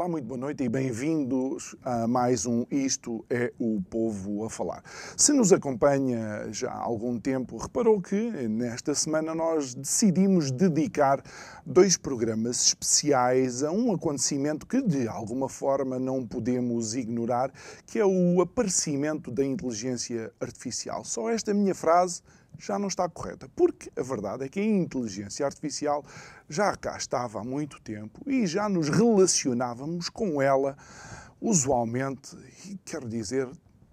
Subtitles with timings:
[0.00, 4.82] Olá, muito boa noite e bem-vindos a mais um Isto é o Povo a Falar.
[5.14, 8.16] Se nos acompanha já há algum tempo, reparou que
[8.48, 11.22] nesta semana nós decidimos dedicar
[11.66, 17.52] dois programas especiais a um acontecimento que de alguma forma não podemos ignorar,
[17.84, 21.04] que é o aparecimento da inteligência artificial.
[21.04, 22.22] Só esta minha frase
[22.60, 23.48] já não está correta.
[23.56, 26.04] Porque a verdade é que a inteligência artificial
[26.48, 30.76] já cá estava há muito tempo e já nos relacionávamos com ela
[31.40, 32.36] usualmente,
[32.66, 33.48] e quero dizer,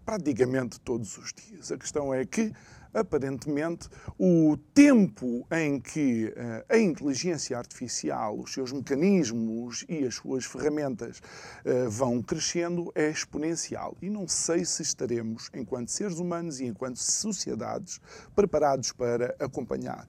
[0.05, 1.71] praticamente todos os dias.
[1.71, 2.53] A questão é que
[2.99, 10.45] aparentemente, o tempo em que uh, a inteligência artificial, os seus mecanismos e as suas
[10.45, 13.95] ferramentas uh, vão crescendo é exponencial.
[14.01, 17.99] E não sei se estaremos, enquanto seres humanos e enquanto sociedades,
[18.35, 20.07] preparados para acompanhar.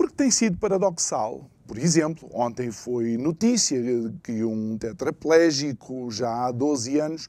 [0.00, 1.44] Porque tem sido paradoxal.
[1.66, 3.78] Por exemplo, ontem foi notícia
[4.24, 7.28] que um tetraplégico, já há 12 anos,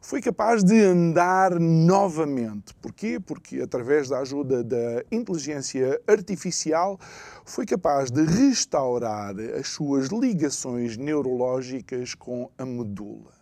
[0.00, 2.74] foi capaz de andar novamente.
[2.80, 3.18] Porquê?
[3.18, 6.96] Porque, através da ajuda da inteligência artificial,
[7.44, 13.41] foi capaz de restaurar as suas ligações neurológicas com a medula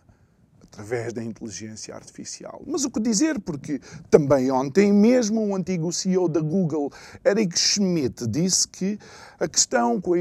[0.71, 2.61] através da inteligência artificial.
[2.65, 3.39] Mas o que dizer?
[3.41, 6.89] Porque também ontem mesmo um antigo CEO da Google,
[7.25, 8.97] Eric Schmidt, disse que
[9.37, 10.17] a questão com a,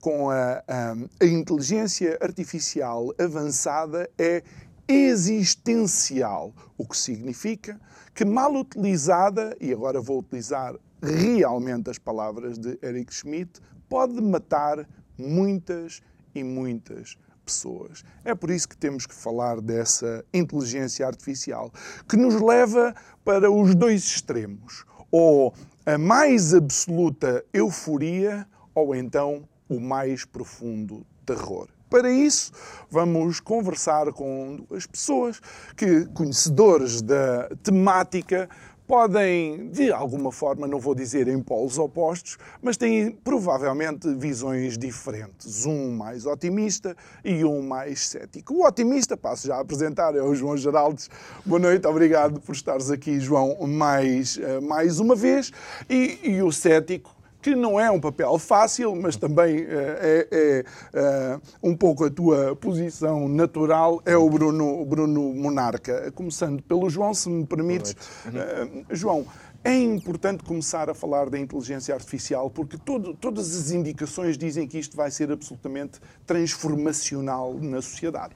[0.00, 4.44] com a, a, a inteligência artificial avançada é
[4.86, 7.78] existencial, o que significa
[8.14, 14.88] que, mal utilizada, e agora vou utilizar realmente as palavras de Eric Schmidt, pode matar
[15.18, 16.00] muitas
[16.34, 18.04] e muitas pessoas.
[18.24, 21.72] É por isso que temos que falar dessa inteligência artificial,
[22.08, 25.54] que nos leva para os dois extremos, ou
[25.86, 31.68] a mais absoluta euforia, ou então o mais profundo terror.
[31.88, 32.50] Para isso,
[32.90, 35.40] vamos conversar com as pessoas
[35.76, 38.48] que, conhecedores da temática,
[38.86, 45.66] podem, de alguma forma, não vou dizer em polos opostos, mas têm provavelmente visões diferentes.
[45.66, 48.54] Um mais otimista e um mais cético.
[48.54, 51.10] O otimista, passo já a apresentar, é o João Geraldes.
[51.44, 55.52] Boa noite, obrigado por estares aqui, João, mais, eh, mais uma vez.
[55.90, 57.15] E, e o cético,
[57.46, 62.10] que não é um papel fácil, mas também uh, é, é uh, um pouco a
[62.10, 66.10] tua posição natural, é o Bruno, Bruno Monarca.
[66.10, 67.92] Começando pelo João, se me permites.
[67.92, 69.24] Uh, João,
[69.62, 74.76] é importante começar a falar da inteligência artificial porque todo, todas as indicações dizem que
[74.76, 78.34] isto vai ser absolutamente transformacional na sociedade.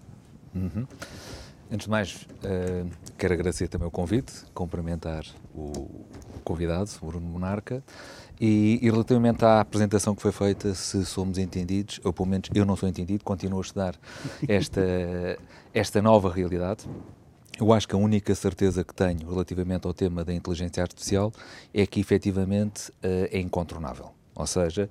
[0.54, 0.87] Uhum.
[1.69, 2.88] Antes de mais, uh,
[3.19, 5.88] quero agradecer também o convite, cumprimentar o
[6.44, 7.82] convidado, o Bruno Monarca,
[8.41, 12.65] e, e, relativamente à apresentação que foi feita, se somos entendidos, ou pelo menos eu
[12.65, 13.95] não sou entendido, continuo a estudar
[14.49, 14.81] esta,
[15.75, 16.89] esta nova realidade.
[17.61, 21.31] Eu acho que a única certeza que tenho relativamente ao tema da inteligência artificial
[21.75, 24.12] é que efetivamente uh, é incontornável.
[24.34, 24.89] Ou seja,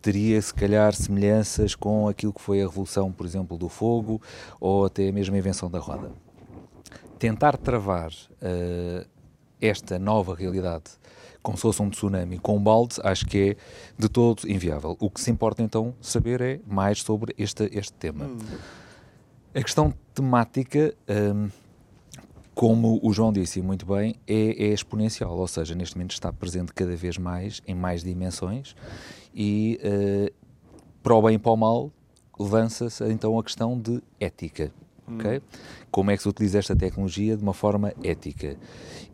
[0.00, 4.22] teria se calhar semelhanças com aquilo que foi a revolução, por exemplo, do fogo
[4.58, 6.10] ou até mesmo a invenção da roda.
[7.18, 9.06] Tentar travar uh,
[9.60, 10.92] esta nova realidade
[11.42, 13.56] como se fosse um tsunami com um balde, acho que é
[13.98, 14.96] de todo inviável.
[15.00, 18.26] O que se importa então saber é mais sobre este, este tema.
[18.26, 18.38] Hum.
[19.54, 21.48] A questão temática, um,
[22.54, 26.72] como o João disse muito bem, é, é, exponencial, ou seja, neste momento está presente
[26.72, 28.76] cada vez mais, em mais dimensões,
[29.34, 30.32] e uh,
[31.02, 31.90] para o bem e para o mal,
[32.38, 34.70] lança-se então a questão de ética.
[35.08, 35.40] Hum.
[35.90, 38.56] Como é que se utiliza esta tecnologia de uma forma ética?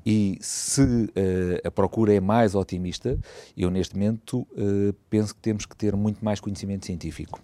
[0.05, 3.19] E se uh, a procura é mais otimista,
[3.57, 7.41] eu neste momento uh, penso que temos que ter muito mais conhecimento científico.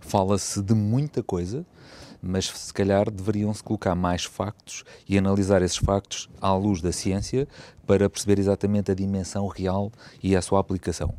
[0.00, 1.66] Fala-se de muita coisa,
[2.22, 7.46] mas se calhar deveriam-se colocar mais factos e analisar esses factos à luz da ciência
[7.86, 9.92] para perceber exatamente a dimensão real
[10.22, 11.14] e a sua aplicação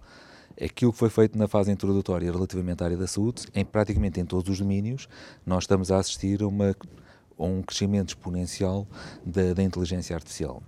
[0.62, 4.26] aquilo que foi feito na fase introdutória relativamente à área da saúde, em praticamente em
[4.26, 5.08] todos os domínios,
[5.46, 6.76] nós estamos a assistir a, uma,
[7.38, 8.88] a um crescimento exponencial
[9.26, 10.62] da, da inteligência artificial.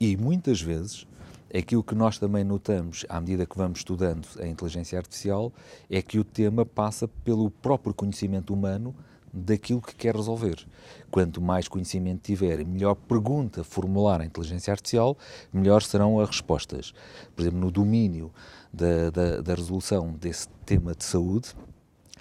[0.00, 1.06] E muitas vezes
[1.54, 5.52] Aquilo que nós também notamos, à medida que vamos estudando a inteligência artificial,
[5.90, 8.94] é que o tema passa pelo próprio conhecimento humano
[9.30, 10.66] daquilo que quer resolver.
[11.10, 15.16] Quanto mais conhecimento tiver melhor pergunta formular a inteligência artificial,
[15.52, 16.94] melhor serão as respostas.
[17.36, 18.32] Por exemplo, no domínio
[18.72, 21.54] da, da, da resolução desse tema de saúde,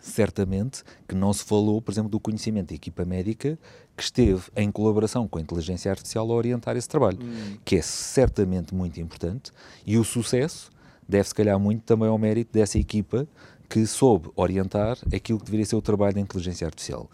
[0.01, 3.57] certamente que não se falou, por exemplo, do conhecimento da equipa médica
[3.95, 7.57] que esteve em colaboração com a inteligência artificial a orientar esse trabalho, hum.
[7.63, 9.51] que é certamente muito importante
[9.85, 10.71] e o sucesso
[11.07, 13.27] deve se calhar muito também ao mérito dessa equipa
[13.69, 17.09] que soube orientar aquilo que deveria ser o trabalho da inteligência artificial.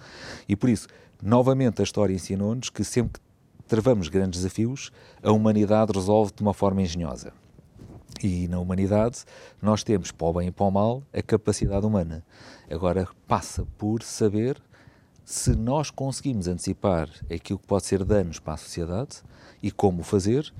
[0.50, 0.88] E por isso,
[1.22, 4.92] novamente, a história ensinou-nos que sempre que travamos grandes desafios,
[5.22, 7.32] a humanidade resolve de uma forma engenhosa.
[8.24, 9.24] E na humanidade,
[9.62, 12.24] nós temos, para o bem e para o mal, a capacidade humana.
[12.70, 14.62] Agora passa por saber
[15.24, 19.18] se nós conseguimos antecipar aquilo que pode ser danos para a sociedade
[19.62, 20.54] e como fazer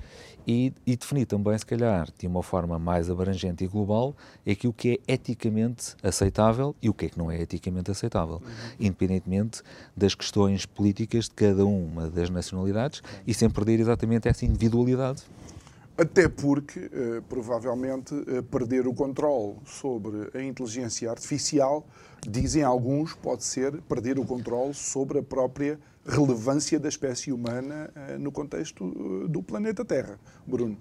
[0.46, 4.16] e, e, definir também, se calhar, de uma forma mais abrangente e global,
[4.50, 8.70] aquilo que é eticamente aceitável e o que é que não é eticamente aceitável, uhum.
[8.80, 9.62] independentemente
[9.94, 15.22] das questões políticas de cada uma das nacionalidades e sem perder exatamente essa individualidade.
[16.00, 21.84] Até porque, eh, provavelmente, eh, perder o controle sobre a inteligência artificial,
[22.22, 25.76] dizem alguns, pode ser perder o controle sobre a própria
[26.08, 30.18] relevância da espécie humana eh, no contexto do planeta Terra.
[30.46, 30.78] Bruno.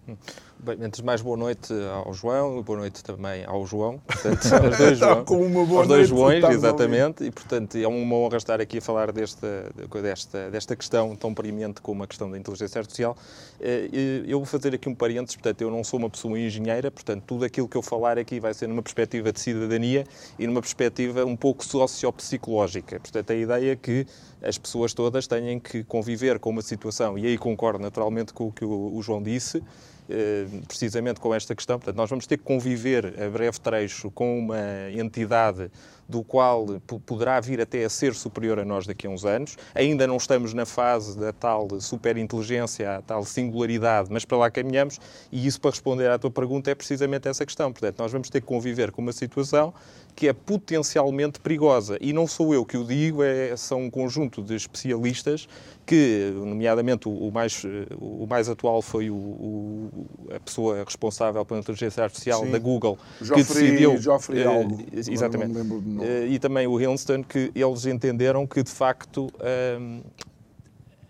[0.57, 1.73] Bem, antes de mais, boa noite
[2.05, 3.99] ao João, boa noite também ao João.
[4.07, 7.25] Portanto, aos dois, João, com uma boa aos dois Joões, exatamente.
[7.25, 9.69] E, portanto, é uma honra estar aqui a falar desta,
[10.01, 13.17] desta, desta questão tão premente como a questão da inteligência artificial.
[13.59, 13.89] Eh,
[14.25, 17.43] eu vou fazer aqui um parênteses, portanto, eu não sou uma pessoa engenheira, portanto, tudo
[17.43, 20.05] aquilo que eu falar aqui vai ser numa perspectiva de cidadania
[20.39, 22.99] e numa perspectiva um pouco sociopsicológica.
[22.99, 24.07] Portanto, a ideia é que
[24.41, 28.51] as pessoas todas têm que conviver com uma situação, e aí concordo naturalmente com o
[28.51, 29.63] que o João disse,
[30.09, 31.77] eh, precisamente com esta questão.
[31.79, 35.69] Portanto, nós vamos ter que conviver a breve trecho com uma entidade
[36.07, 36.65] do qual
[37.05, 39.57] poderá vir até a ser superior a nós daqui a uns anos.
[39.75, 44.99] Ainda não estamos na fase da tal superinteligência, a tal singularidade, mas para lá caminhamos
[45.31, 47.71] e isso, para responder à tua pergunta, é precisamente essa questão.
[47.71, 49.73] Portanto, nós vamos ter que conviver com uma situação
[50.15, 51.95] que é potencialmente perigosa.
[52.01, 55.47] E não sou eu que o digo, é, são um conjunto de especialistas
[55.85, 57.63] que, nomeadamente, o, o mais,
[57.99, 59.89] o mais atual foi o, o,
[60.35, 62.51] a pessoa responsável pela inteligência artificial Sim.
[62.51, 63.97] da Google, Joffrey, que decidiu...
[63.97, 64.83] Joffrey uh, algo.
[64.91, 65.53] Exatamente.
[66.03, 70.03] Uh, e também o Hilston, que eles entenderam que, de facto, uh,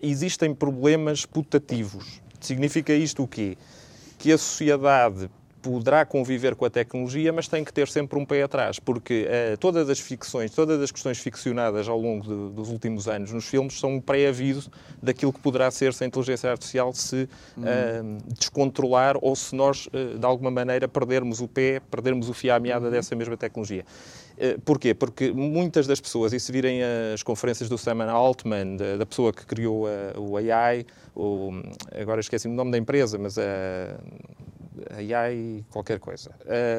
[0.01, 2.21] existem problemas putativos.
[2.39, 3.57] Significa isto o quê?
[4.17, 5.29] Que a sociedade
[5.61, 9.57] poderá conviver com a tecnologia, mas tem que ter sempre um pé atrás, porque uh,
[9.57, 13.79] todas as ficções, todas as questões ficcionadas ao longo de, dos últimos anos nos filmes
[13.79, 14.69] são um pré-aviso
[15.01, 17.23] daquilo que poderá ser se a inteligência artificial se
[17.57, 22.53] uh, descontrolar ou se nós, uh, de alguma maneira, perdermos o pé, perdermos o fio
[22.53, 23.85] à meada dessa mesma tecnologia.
[24.63, 24.93] Porquê?
[24.93, 26.81] Porque muitas das pessoas, e se virem
[27.11, 31.49] as conferências do Sam Altman, da, da pessoa que criou o AI, o,
[31.99, 33.97] agora esqueci o nome da empresa, mas a
[34.95, 36.31] AI qualquer coisa.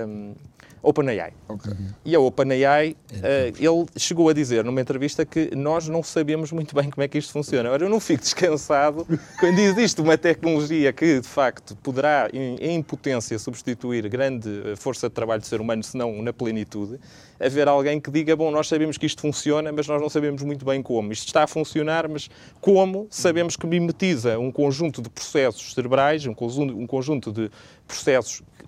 [0.07, 0.35] Um,
[0.83, 1.33] OpenAI.
[1.49, 1.73] Okay.
[2.05, 3.17] E a OpenAI, uh,
[3.59, 7.19] ele chegou a dizer numa entrevista que nós não sabemos muito bem como é que
[7.19, 7.69] isto funciona.
[7.69, 9.07] Agora, eu não fico descansado
[9.41, 15.09] quando existe uma tecnologia que, de facto, poderá, em, em potência, substituir grande eh, força
[15.09, 16.99] de trabalho do ser humano, se não na plenitude,
[17.41, 20.65] haver alguém que diga, bom, nós sabemos que isto funciona, mas nós não sabemos muito
[20.65, 21.13] bem como.
[21.13, 22.29] Isto está a funcionar, mas
[22.61, 27.51] como sabemos que mimetiza um conjunto de processos cerebrais, um conjunto, um conjunto de
[27.87, 27.98] processos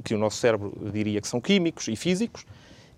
[0.04, 2.44] que o nosso cérebro diria que são químicos e físicos,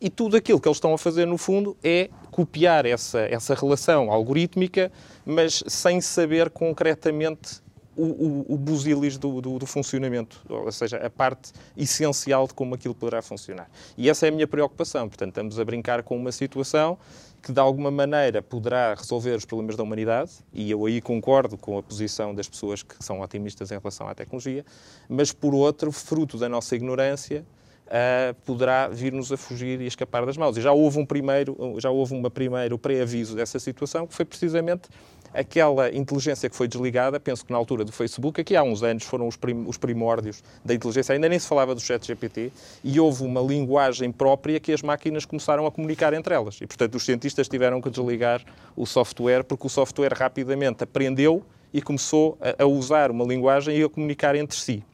[0.00, 4.10] e tudo aquilo que eles estão a fazer, no fundo, é copiar essa, essa relação
[4.10, 4.90] algorítmica,
[5.24, 7.62] mas sem saber concretamente
[7.96, 12.74] o, o, o busilis do, do, do, funcionamento, ou seja, a parte essencial de como
[12.74, 13.70] aquilo poderá funcionar.
[13.96, 15.08] E essa é a minha preocupação.
[15.08, 16.98] Portanto, estamos a brincar com uma situação
[17.42, 21.76] que, de alguma maneira, poderá resolver os problemas da humanidade, e eu aí concordo com
[21.76, 24.64] a posição das pessoas que são otimistas em relação à tecnologia,
[25.08, 27.44] mas, por outro, fruto da nossa ignorância,
[27.92, 30.56] Uh, poderá vir-nos a fugir e escapar das mãos.
[30.56, 34.88] E já houve um primeiro, já houve uma primeiro pré-aviso dessa situação, que foi precisamente
[35.34, 39.04] aquela inteligência que foi desligada, penso que na altura do Facebook, aqui há uns anos
[39.04, 42.50] foram os, prim os primórdios da inteligência, ainda nem se falava do chat GPT,
[42.84, 46.60] e houve uma linguagem própria que as máquinas começaram a comunicar entre elas.
[46.60, 48.42] E, portanto, os cientistas tiveram que desligar
[48.76, 53.82] o software, porque o software rapidamente aprendeu e começou a, a usar uma linguagem e
[53.82, 54.84] a comunicar entre si.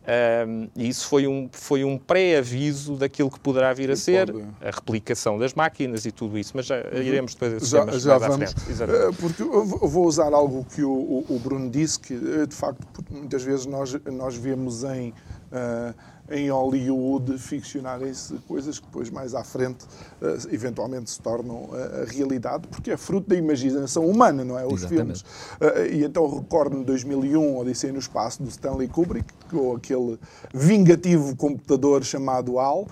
[0.00, 4.70] Um, e isso foi um, foi um pré-aviso daquilo que poderá vir a ser a
[4.70, 7.02] replicação das máquinas e tudo isso, mas já uhum.
[7.02, 8.82] iremos depois a esses já, já vamos, à frente.
[8.82, 13.04] Eh, porque eu vou usar algo que o, o, Bruno disse, que eh, de facto
[13.10, 15.94] muitas vezes nós, nós vemos em uh,
[16.30, 22.04] em Hollywood ficcionarem-se coisas que depois, mais à frente, uh, eventualmente se tornam uh, a
[22.10, 24.64] realidade, porque é fruto da imaginação humana, não é?
[24.64, 24.94] Os Exatamente.
[24.94, 25.20] filmes.
[25.60, 30.18] Uh, e então recordo-me 2001, Odisseia no Espaço, do Stanley Kubrick, com aquele
[30.54, 32.86] vingativo computador chamado HAL.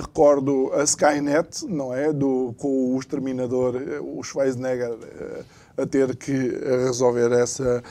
[0.00, 2.12] recordo a Skynet, não é?
[2.12, 4.98] Do, com o Exterminador, o Schwarzenegger
[5.76, 6.32] a ter que
[6.84, 7.82] resolver essa,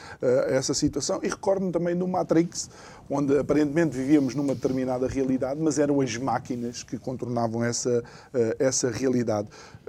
[0.49, 1.21] essa situação.
[1.23, 2.69] E recordo-me também do Matrix,
[3.09, 8.89] onde aparentemente vivíamos numa determinada realidade, mas eram as máquinas que contornavam essa, eh, essa
[8.89, 9.47] realidade.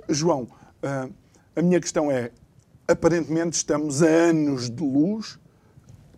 [0.08, 0.48] João,
[0.82, 1.08] eh,
[1.56, 2.30] a minha questão é:
[2.86, 5.38] aparentemente estamos a anos de luz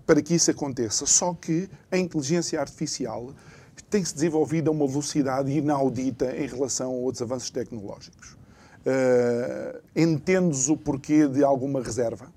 [0.07, 3.33] para que isso aconteça, só que a inteligência artificial
[3.89, 8.37] tem-se desenvolvido a uma velocidade inaudita em relação a outros avanços tecnológicos.
[8.81, 12.33] Uh, entendes o porquê de alguma reserva?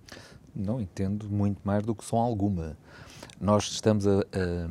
[0.55, 2.77] Não entendo muito mais do que só alguma
[3.40, 4.70] nós estamos a, a,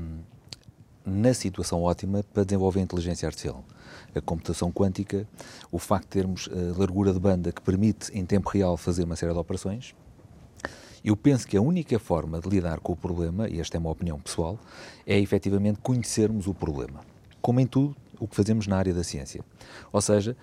[1.05, 3.65] na situação ótima para desenvolver a inteligência artificial.
[4.15, 5.27] A computação quântica,
[5.71, 9.17] o facto de termos a largura de banda que permite, em tempo real, fazer uma
[9.17, 9.95] série de operações.
[11.05, 13.91] Eu penso que a única forma de lidar com o problema, e esta é uma
[13.91, 14.59] opinião pessoal,
[15.07, 17.01] é efetivamente conhecermos o problema.
[17.41, 19.45] Como em tudo o que fazemos na área da ciência.
[19.93, 20.37] Ou seja,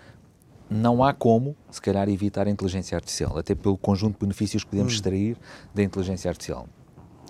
[0.70, 4.70] não há como, se calhar, evitar a inteligência artificial, até pelo conjunto de benefícios que
[4.70, 4.96] podemos hum.
[4.96, 5.38] extrair
[5.74, 6.68] da inteligência artificial.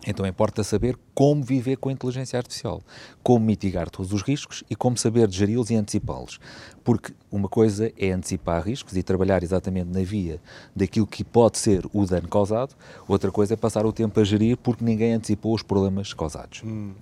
[0.08, 2.82] Então importa saber como viver com a inteligência artificial,
[3.22, 6.40] como mitigar todos os riscos e como saber geri-los e antecipá-los.
[6.84, 10.40] Porque uma coisa é antecipar riscos e trabalhar exatamente na via
[10.76, 12.76] daquilo que pode ser o dano causado,
[13.08, 16.62] outra coisa é passar o tempo a gerir porque ninguém antecipou os problemas causados.
[16.64, 16.94] Hum.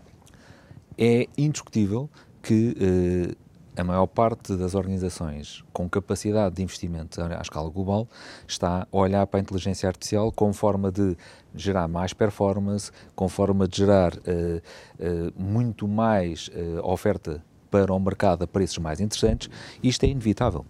[0.97, 2.09] É indiscutível
[2.41, 3.35] que eh,
[3.77, 8.07] a maior parte das organizações com capacidade de investimento à escala global
[8.47, 11.15] está a olhar para a inteligência artificial como forma de
[11.53, 17.99] gerar mais performance, com forma de gerar uh, uh, muito mais uh, oferta para o
[17.99, 19.47] mercado a preços mais interessantes.
[19.83, 20.65] Isto é inevitável.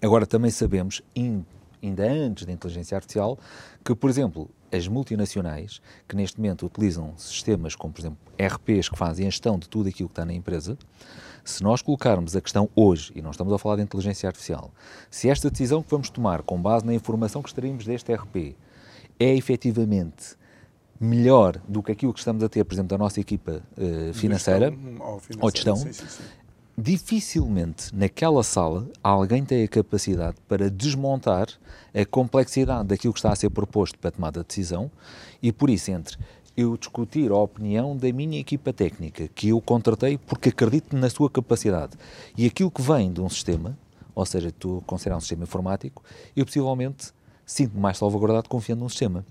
[0.00, 1.02] Agora, também sabemos,
[1.82, 3.38] ainda antes da inteligência artificial,
[3.84, 8.96] que, por exemplo, as multinacionais, que neste momento utilizam sistemas como, por exemplo, RPs que
[8.96, 10.76] fazem a gestão de tudo aquilo que está na empresa,
[11.44, 14.72] se nós colocarmos a questão hoje, e não estamos a falar de inteligência artificial,
[15.10, 18.54] se esta decisão que vamos tomar com base na informação que extraímos deste RP
[19.18, 20.38] é efetivamente
[21.00, 24.72] melhor do que aquilo que estamos a ter, por exemplo, da nossa equipa uh, financeira,
[25.40, 26.22] ou de gestão, sim, sim, sim.
[26.80, 31.48] Dificilmente naquela sala alguém tem a capacidade para desmontar
[31.94, 34.90] a complexidade daquilo que está a ser proposto para a tomada de decisão
[35.42, 36.16] e, por isso, entre
[36.56, 41.30] eu discutir a opinião da minha equipa técnica, que eu contratei porque acredito na sua
[41.30, 41.92] capacidade,
[42.36, 43.78] e aquilo que vem de um sistema,
[44.14, 46.02] ou seja, tu considerar um sistema informático,
[46.34, 47.12] eu possivelmente
[47.46, 49.24] sinto-me mais salvaguardado confiando num sistema.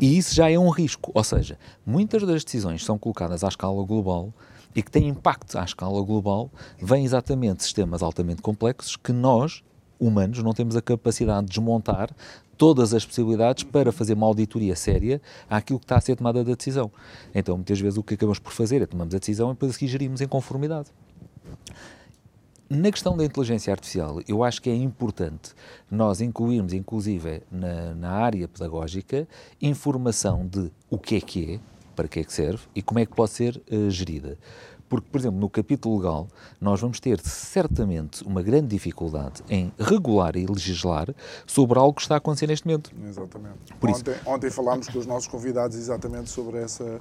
[0.00, 3.82] E isso já é um risco, ou seja, muitas das decisões são colocadas à escala
[3.84, 4.32] global
[4.74, 9.62] e que têm impacto à escala global, vêm exatamente sistemas altamente complexos que nós,
[9.98, 12.10] humanos, não temos a capacidade de desmontar
[12.56, 16.54] todas as possibilidades para fazer uma auditoria séria àquilo que está a ser tomada da
[16.54, 16.90] decisão.
[17.34, 19.86] Então, muitas vezes, o que acabamos por fazer é tomamos a decisão e depois aqui
[19.86, 20.90] gerimos em conformidade.
[22.68, 25.52] Na questão da inteligência artificial, eu acho que é importante
[25.90, 29.28] nós incluirmos, inclusive na, na área pedagógica,
[29.60, 31.60] informação de o que é que é,
[31.94, 34.38] para que é que serve e como é que pode ser uh, gerida.
[34.88, 36.28] Porque, por exemplo, no capítulo legal,
[36.60, 41.12] nós vamos ter certamente uma grande dificuldade em regular e legislar
[41.46, 42.92] sobre algo que está a acontecer neste momento.
[43.08, 43.74] Exatamente.
[43.80, 44.20] Por ontem, isso...
[44.26, 47.00] ontem falámos com os nossos convidados exatamente sobre essa,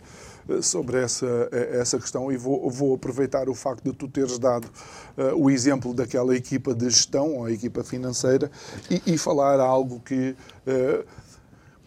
[0.62, 5.36] sobre essa, essa questão e vou, vou aproveitar o facto de tu teres dado uh,
[5.36, 8.50] o exemplo daquela equipa de gestão, ou a equipa financeira,
[8.90, 10.36] e, e falar algo que.
[10.66, 11.23] Uh,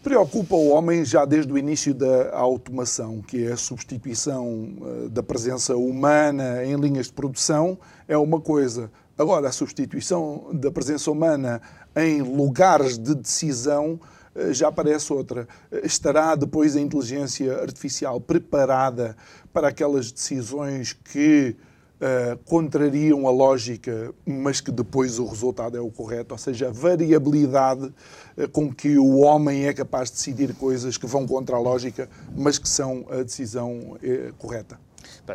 [0.06, 5.20] preocupa o homem já desde o início da automação, que é a substituição eh, da
[5.20, 8.88] presença humana em linhas de produção, é uma coisa.
[9.18, 11.60] Agora, a substituição da presença humana
[11.96, 13.98] em lugares de decisão
[14.32, 15.48] eh, já parece outra.
[15.82, 19.16] Estará depois a inteligência artificial preparada
[19.52, 21.56] para aquelas decisões que
[22.00, 26.72] uh, contrariam a lógica, mas que depois o resultado é o correto, ou seja, a
[26.72, 27.92] variabilidade
[28.36, 32.08] uh, com que o homem é capaz de decidir coisas que vão contra a lógica,
[32.36, 34.78] mas que são a decisão uh, correta.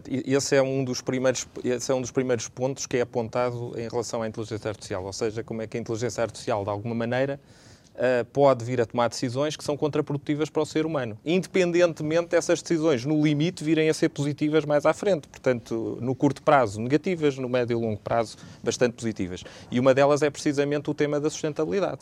[0.09, 3.87] Esse é, um dos primeiros, esse é um dos primeiros pontos que é apontado em
[3.89, 7.39] relação à inteligência artificial, ou seja, como é que a inteligência artificial, de alguma maneira,
[7.95, 12.61] uh, pode vir a tomar decisões que são contraprodutivas para o ser humano, independentemente dessas
[12.61, 15.27] decisões, no limite, virem a ser positivas mais à frente.
[15.27, 19.43] Portanto, no curto prazo, negativas, no médio e longo prazo, bastante positivas.
[19.69, 22.01] E uma delas é precisamente o tema da sustentabilidade.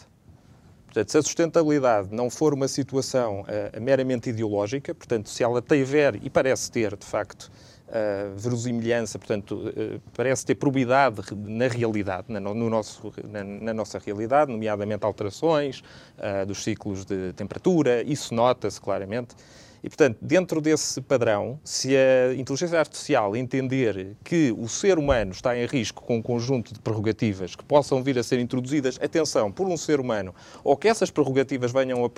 [0.86, 6.16] Portanto, se a sustentabilidade não for uma situação uh, meramente ideológica, portanto, se ela tiver,
[6.24, 7.52] e parece ter, de facto,
[7.90, 14.00] uh, verosimilhança, portanto, uh, parece ter probidade na realidade, na, no nosso, na, na nossa
[14.00, 15.84] realidade, nomeadamente alterações
[16.18, 19.36] uh, dos ciclos de temperatura, isso nota-se claramente.
[19.84, 25.58] E, portanto, dentro desse padrão, se a inteligência artificial entender que o ser humano está
[25.58, 29.68] em risco com um conjunto de prerrogativas que possam vir a ser introduzidas, atenção, por
[29.68, 30.34] um ser humano,
[30.64, 32.10] ou que essas prerrogativas venham a,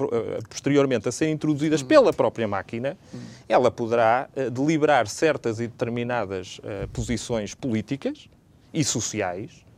[0.49, 2.97] posteriormente a ser introduzidas pela própria máquina,
[3.47, 8.27] ela poderá uh, deliberar certas e determinadas uh, posições políticas
[8.73, 9.70] e sociais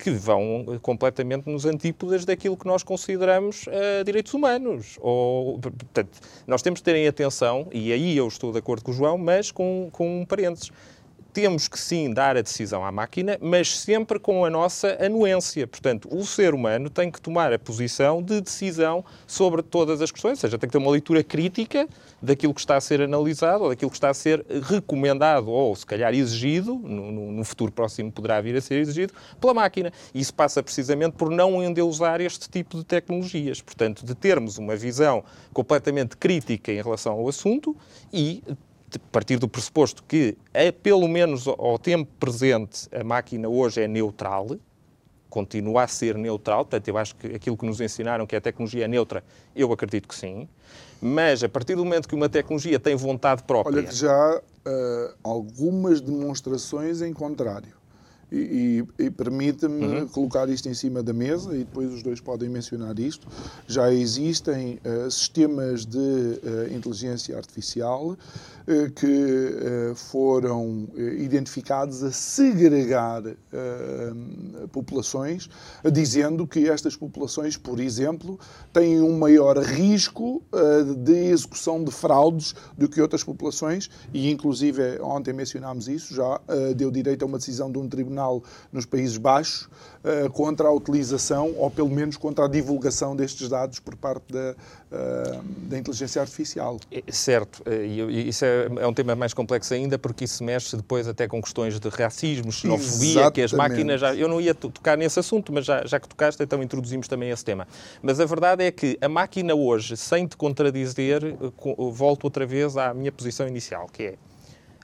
[0.00, 4.96] que vão completamente nos antípodas daquilo que nós consideramos uh, direitos humanos.
[5.00, 8.94] Ou, portanto, nós temos de terem atenção, e aí eu estou de acordo com o
[8.94, 10.70] João, mas com, com um parênteses
[11.32, 15.66] temos que sim dar a decisão à máquina, mas sempre com a nossa anuência.
[15.66, 20.32] Portanto, o ser humano tem que tomar a posição de decisão sobre todas as questões,
[20.32, 21.88] ou seja, tem que ter uma leitura crítica
[22.20, 25.86] daquilo que está a ser analisado, ou daquilo que está a ser recomendado, ou se
[25.86, 29.92] calhar exigido, no, no futuro próximo poderá vir a ser exigido, pela máquina.
[30.14, 33.60] E isso passa precisamente por não endeusar este tipo de tecnologias.
[33.60, 37.76] Portanto, de termos uma visão completamente crítica em relação ao assunto
[38.12, 38.42] e
[38.98, 44.48] partir do pressuposto que, é, pelo menos ao tempo presente, a máquina hoje é neutral,
[45.28, 48.84] continua a ser neutral, portanto, eu acho que aquilo que nos ensinaram que a tecnologia
[48.84, 49.22] é neutra,
[49.54, 50.48] eu acredito que sim,
[51.00, 53.78] mas a partir do momento que uma tecnologia tem vontade própria...
[53.78, 57.79] Olha que já uh, algumas demonstrações em contrário.
[58.32, 60.08] E, e, e permite-me uhum.
[60.08, 63.26] colocar isto em cima da mesa e depois os dois podem mencionar isto.
[63.66, 69.10] Já existem uh, sistemas de uh, inteligência artificial uh, que
[69.96, 73.22] foram identificados a segregar
[74.72, 75.48] populações,
[75.92, 78.38] dizendo que estas populações, por exemplo,
[78.72, 80.42] têm um maior risco
[80.98, 86.40] de execução de fraudes do que outras populações e, inclusive, ontem mencionámos isso, já
[86.76, 88.19] deu direito a uma decisão de um tribunal
[88.72, 89.68] nos Países Baixos
[90.04, 94.54] uh, contra a utilização, ou pelo menos contra a divulgação destes dados por parte da,
[94.90, 96.78] uh, da inteligência artificial.
[96.90, 100.76] É, certo, eh, e isso é, é, um tema mais complexo ainda, porque isso mexe
[100.76, 103.34] depois até com questões de racismo, xenofobia, Exatamente.
[103.34, 104.14] que as máquinas já.
[104.14, 107.44] Eu não ia tocar nesse assunto, mas já, já que tocaste, então introduzimos também esse
[107.44, 107.66] tema.
[108.02, 111.22] Mas a verdade é que a máquina hoje, sem te contradizer,
[111.92, 114.14] volto outra vez à minha posição inicial, que é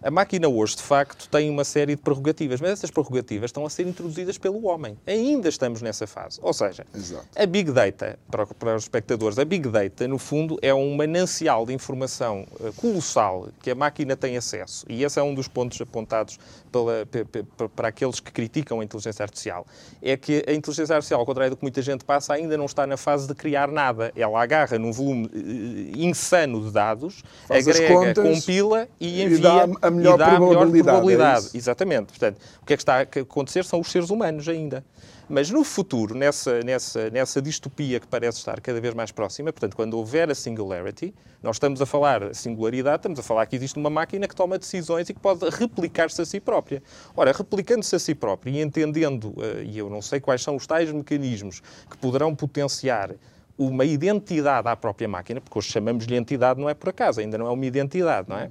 [0.02, 3.70] a máquina hoje, de facto, tem uma série de prerrogativas, mas essas prerrogativas estão a
[3.70, 4.96] ser introduzidas pelo homem.
[5.06, 6.38] Ainda estamos nessa fase.
[6.42, 7.26] Ou seja, Exato.
[7.35, 11.64] a Big Data, para, para, os espectadores, a Big Data, no fundo, é um manancial
[11.64, 14.85] de informação uh, colossal que a máquina tem acesso.
[14.88, 16.38] E esse é um dos pontos apontados
[16.70, 17.06] pela,
[17.56, 19.66] para, para aqueles que criticam a inteligência artificial.
[20.02, 22.87] É que a inteligência artificial, ao contrário do que muita gente passa, ainda não está
[22.87, 24.12] na fase de criar nada.
[24.14, 30.14] Ela agarra num volume uh, insano de dados, Faz agrega, compila e envia a melhor
[30.14, 30.61] e dá probabilidade.
[30.61, 31.51] A melhor probabilidade.
[31.55, 32.07] É Exatamente.
[32.07, 34.85] Portanto, o que é que está a acontecer são os seres humanos ainda.
[35.29, 39.75] Mas no futuro, nessa, nessa, nessa distopia que parece estar cada vez mais próxima, portanto,
[39.75, 43.90] quando houver a singularity, nós estamos a falar singularidade, estamos a falar que existe uma
[43.90, 46.81] máquina que toma decisões e que pode replicar-se a si própria.
[47.16, 50.64] Ora, replicando-se a si própria e entendendo, eh, e eu não sei quais são os
[50.64, 53.11] tais mecanismos que poderão potenciar
[53.59, 57.46] uma identidade à própria máquina, porque hoje chamamos-lhe entidade, não é por acaso, ainda não
[57.46, 58.51] é uma identidade, não é?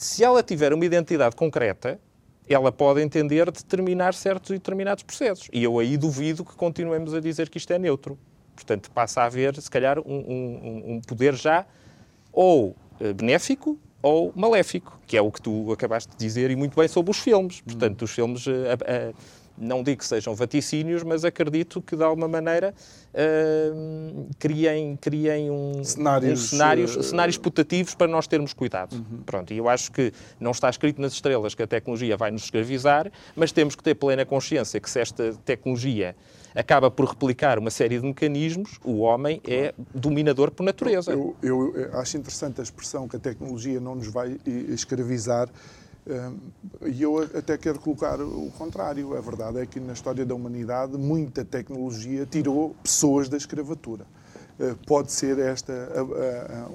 [0.00, 2.00] Se ela tiver uma identidade concreta,
[2.48, 5.46] ela pode entender determinar certos e determinados processos.
[5.52, 8.18] E eu aí duvido que continuemos a dizer que isto é neutro.
[8.54, 11.66] Portanto, passa a haver, se calhar, um, um, um poder já
[12.32, 16.74] ou eh, benéfico ou maléfico, que é o que tu acabaste de dizer e muito
[16.74, 17.60] bem sobre os filmes.
[17.60, 19.14] Portanto, os filmes uh, uh,
[19.60, 22.74] não digo que sejam vaticínios, mas acredito que de alguma maneira
[23.12, 27.02] uh, criem, criem um, cenários, um cenários, uh...
[27.02, 28.94] cenários putativos para nós termos cuidado.
[28.96, 29.22] Uhum.
[29.24, 32.44] Pronto, e eu acho que não está escrito nas estrelas que a tecnologia vai nos
[32.44, 36.16] escravizar, mas temos que ter plena consciência que se esta tecnologia
[36.54, 41.12] acaba por replicar uma série de mecanismos, o homem é dominador por natureza.
[41.12, 45.48] Eu, eu, eu acho interessante a expressão que a tecnologia não nos vai escravizar
[46.86, 49.16] e eu até quero colocar o contrário.
[49.16, 54.06] A verdade é que na história da humanidade muita tecnologia tirou pessoas da escravatura.
[54.58, 55.72] Ah, pode ser esta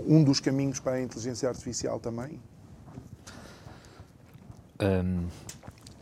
[0.05, 2.39] um dos caminhos para a inteligência artificial também?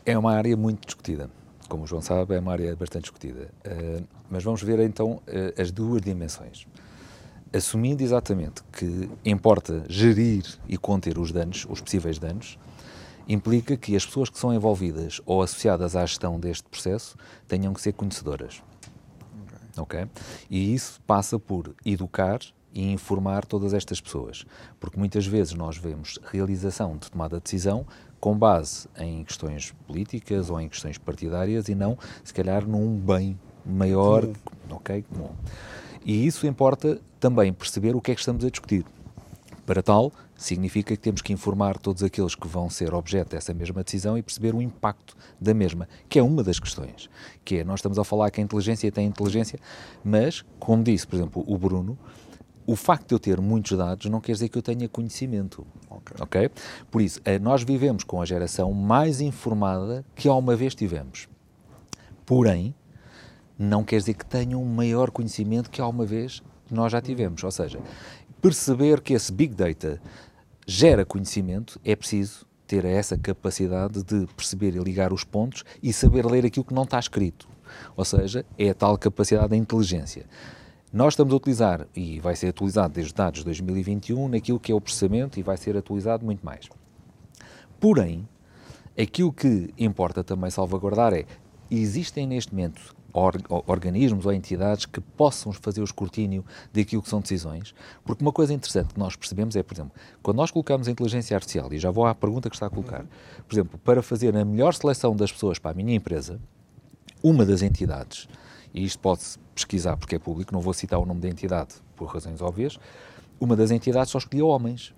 [0.04, 1.30] é uma área muito discutida.
[1.68, 3.48] Como o João sabe, é uma área bastante discutida.
[4.28, 6.66] Mas vamos ver então uh, as duas dimensões.
[7.52, 12.58] Assumindo exatamente que importa gerir e conter os danos, os possíveis danos,
[13.28, 17.16] implica que as pessoas que são envolvidas ou associadas à gestão deste processo
[17.48, 18.62] tenham que ser conhecedoras.
[19.76, 20.02] Ok?
[20.02, 20.06] okay?
[20.50, 22.40] E isso passa por educar
[22.72, 24.44] e informar todas estas pessoas,
[24.80, 27.86] porque muitas vezes nós vemos realização de tomada de decisão
[28.18, 33.38] com base em questões políticas ou em questões partidárias e não, se calhar, num bem
[33.64, 34.76] maior, comum.
[34.76, 35.04] ok?
[35.08, 35.30] Comum.
[36.04, 38.84] E isso importa também perceber o que é que estamos a discutir.
[39.66, 43.82] Para tal, significa que temos que informar todos aqueles que vão ser objeto dessa mesma
[43.82, 47.08] decisão e perceber o impacto da mesma, que é uma das questões.
[47.44, 49.58] Que é, nós estamos a falar que a inteligência tem inteligência,
[50.04, 51.98] mas, como disse, por exemplo, o Bruno,
[52.66, 55.66] o facto de eu ter muitos dados não quer dizer que eu tenha conhecimento.
[55.88, 56.16] Okay.
[56.20, 56.50] ok?
[56.90, 61.28] Por isso, eh, nós vivemos com a geração mais informada que alguma vez tivemos.
[62.24, 62.74] Porém,
[63.58, 67.42] não quer dizer que tenham um maior conhecimento que alguma vez nós já tivemos.
[67.44, 67.78] Ou seja,
[68.44, 69.98] perceber que esse Big Data
[70.66, 76.26] gera conhecimento, é preciso ter essa capacidade de perceber e ligar os pontos e saber
[76.26, 77.48] ler aquilo que não está escrito.
[77.96, 80.26] Ou seja, é a tal capacidade da inteligência.
[80.92, 84.74] Nós estamos a utilizar, e vai ser atualizado desde dados de 2021, naquilo que é
[84.74, 86.68] o processamento e vai ser atualizado muito mais.
[87.80, 88.28] Porém,
[88.98, 91.24] aquilo que importa também salvaguardar é,
[91.70, 97.20] existem neste momento or, organismos ou entidades que possam fazer o escrutínio daquilo que são
[97.20, 97.74] decisões,
[98.04, 101.34] porque uma coisa interessante que nós percebemos é, por exemplo, quando nós colocamos a inteligência
[101.34, 103.06] artificial, e já vou à pergunta que está a colocar,
[103.48, 106.38] por exemplo, para fazer a melhor seleção das pessoas para a minha empresa,
[107.22, 108.28] uma das entidades
[108.74, 112.06] e isto pode-se pesquisar porque é público, não vou citar o nome da entidade por
[112.06, 112.76] razões óbvias,
[113.38, 114.92] uma das entidades só escolhia homens.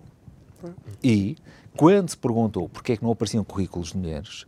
[1.03, 1.37] E,
[1.77, 4.47] quando se perguntou porque é que não apareciam currículos de mulheres,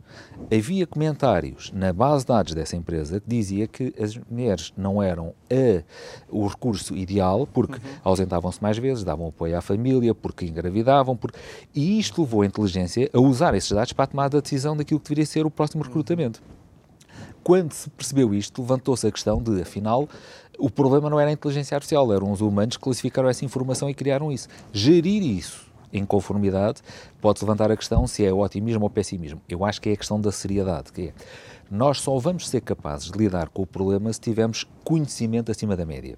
[0.51, 5.33] havia comentários na base de dados dessa empresa que dizia que as mulheres não eram
[5.51, 5.83] a,
[6.27, 7.93] o recurso ideal porque uhum.
[8.03, 11.37] ausentavam-se mais vezes, davam apoio à família, porque engravidavam, porque...
[11.73, 14.99] e isto levou a inteligência a usar esses dados para a tomada de decisão daquilo
[14.99, 16.41] que deveria ser o próximo recrutamento.
[16.41, 16.59] Uhum.
[17.43, 20.09] Quando se percebeu isto, levantou-se a questão de, afinal,
[20.57, 23.93] o problema não era a inteligência artificial, eram os humanos que classificaram essa informação e
[23.93, 24.47] criaram isso.
[24.73, 26.81] Gerir isso em conformidade
[27.21, 29.41] pode levantar a questão se é otimismo ou pessimismo.
[29.49, 31.13] Eu acho que é a questão da seriedade, que é
[31.69, 35.85] nós só vamos ser capazes de lidar com o problema se tivermos conhecimento acima da
[35.85, 36.17] média.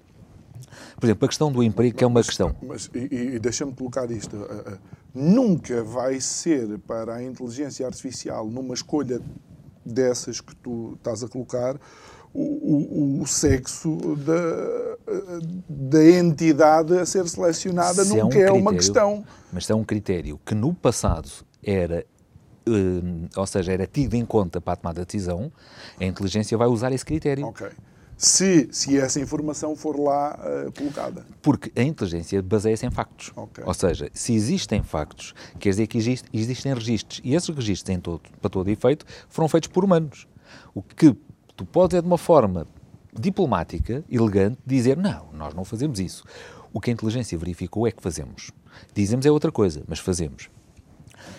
[0.98, 2.56] Por exemplo, a questão do emprego, que é uma mas, questão.
[2.62, 4.34] Mas, e, e deixa-me colocar isto.
[4.36, 4.78] Uh, uh,
[5.14, 9.20] nunca vai ser para a inteligência artificial, numa escolha
[9.84, 11.78] dessas que tu estás a colocar,
[12.34, 14.96] o, o, o sexo da,
[15.68, 19.24] da entidade a ser selecionada Se nunca é, um critério, é, uma questão.
[19.52, 21.30] Mas é um critério que no passado
[21.62, 22.04] era
[22.64, 25.50] Uh, ou seja, era tido em conta para a tomada de decisão,
[26.00, 27.44] a inteligência vai usar esse critério.
[27.46, 27.68] Ok
[28.22, 31.26] se, se essa informação for lá uh, colocada.
[31.42, 33.32] Porque a inteligência baseia-se em factos.
[33.34, 33.64] Okay.
[33.66, 37.20] Ou seja, se existem factos, quer dizer que existe, existem registros.
[37.24, 40.28] E esses registros, em todo, para todo efeito, foram feitos por humanos.
[40.72, 41.16] O que
[41.56, 42.66] tu podes é, de uma forma
[43.12, 46.24] diplomática, elegante, dizer não, nós não fazemos isso.
[46.72, 48.50] O que a inteligência verificou é que fazemos.
[48.94, 50.48] Dizemos é outra coisa, mas fazemos.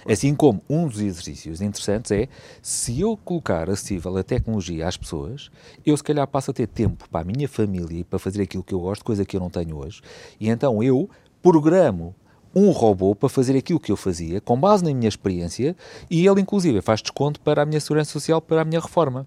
[0.08, 2.28] Assim como um dos exercícios interessantes é,
[2.62, 5.50] se eu colocar acessível a tecnologia às pessoas,
[5.86, 8.64] eu se calhar passo a ter tempo para a minha família e para fazer aquilo
[8.64, 10.02] que eu gosto, coisa que eu não tenho hoje,
[10.40, 11.10] e então eu
[11.42, 12.16] programo
[12.56, 15.76] um robô para fazer aquilo que eu fazia, com base na minha experiência,
[16.10, 19.26] e ele, inclusive, faz desconto para a minha segurança social, para a minha reforma.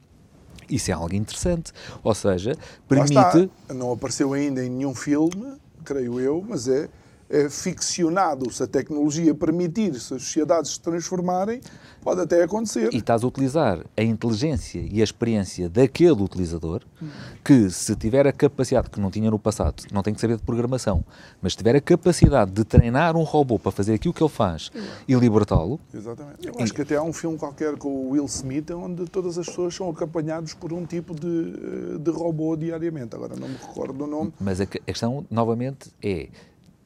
[0.69, 1.73] Isso é algo interessante.
[2.03, 2.57] Ou seja,
[2.89, 3.51] permite.
[3.69, 6.89] Não apareceu ainda em nenhum filme, creio eu, mas é
[7.29, 11.61] é ficcionado, se a tecnologia permitir, se as sociedades se transformarem,
[12.03, 12.93] pode até acontecer.
[12.93, 16.83] E estás a utilizar a inteligência e a experiência daquele utilizador
[17.45, 20.43] que, se tiver a capacidade, que não tinha no passado, não tem que saber de
[20.43, 21.05] programação,
[21.43, 24.71] mas se tiver a capacidade de treinar um robô para fazer aquilo que ele faz
[25.09, 25.81] e libertá-lo.
[25.93, 26.47] Exatamente.
[26.47, 29.47] Eu acho que até há um filme qualquer com o Will Smith onde todas as
[29.47, 33.15] pessoas são acompanhadas por um tipo de, eh, de robô diariamente.
[33.17, 34.33] Agora não me recordo do nome.
[34.41, 36.29] Mas a questão, novamente, é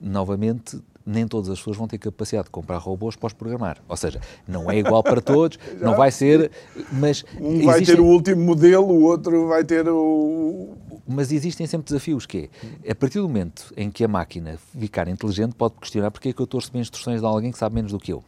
[0.00, 3.78] novamente, nem todas as pessoas vão ter capacidade de comprar robôs para os programar.
[3.88, 6.50] Ou seja, não é igual para todos, não vai ser,
[6.92, 7.24] mas...
[7.40, 10.74] Um vai ter o último modelo, o outro vai ter o...
[11.06, 12.48] Mas existem sempre desafios, que
[12.84, 16.32] é, a partir do momento em que a máquina ficar inteligente, pode questionar porque é
[16.32, 18.22] que eu estou a receber instruções de alguém que sabe menos do que eu.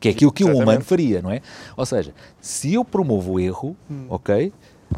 [0.00, 0.60] Que é aquilo que Exatamente.
[0.60, 1.40] um humano faria, não é?
[1.76, 4.06] Ou seja, se eu promovo o erro, hum.
[4.08, 4.52] ok,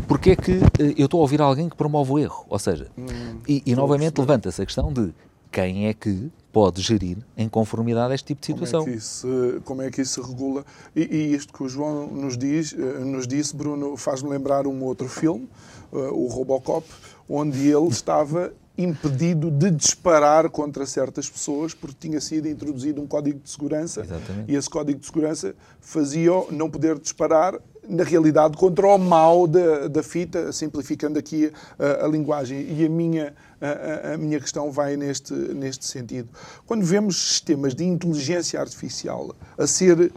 [0.07, 2.47] porque é que eh, eu estou a ouvir alguém que promove o erro?
[2.49, 3.07] Ou seja, hum,
[3.47, 5.13] e, e novamente levanta-se a questão de
[5.51, 8.81] quem é que pode gerir em conformidade a este tipo de situação.
[8.81, 9.29] Como é que isso,
[9.65, 10.65] como é que isso se regula?
[10.95, 14.83] E, e isto que o João nos, diz, eh, nos disse, Bruno, faz-me lembrar um
[14.83, 15.49] outro filme,
[15.93, 16.87] eh, o Robocop,
[17.29, 23.41] onde ele estava impedido de disparar contra certas pessoas porque tinha sido introduzido um código
[23.41, 24.53] de segurança Exatamente.
[24.53, 27.59] e esse código de segurança fazia não poder disparar
[27.89, 32.89] na realidade contra o mal da, da fita, simplificando aqui a, a linguagem e a
[32.89, 36.29] minha a, a, minha questão vai neste neste sentido.
[36.67, 40.13] Quando vemos sistemas de inteligência artificial a ser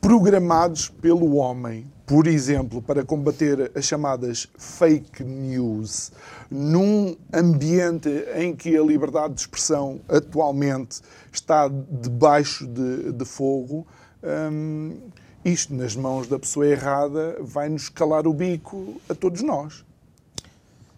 [0.00, 6.12] programados pelo homem, por exemplo, para combater as chamadas fake news,
[6.48, 11.00] num ambiente em que a liberdade de expressão atualmente
[11.32, 13.84] está debaixo de, de fogo,
[14.22, 14.96] hum,
[15.44, 19.85] isto nas mãos da pessoa errada vai nos calar o bico a todos nós.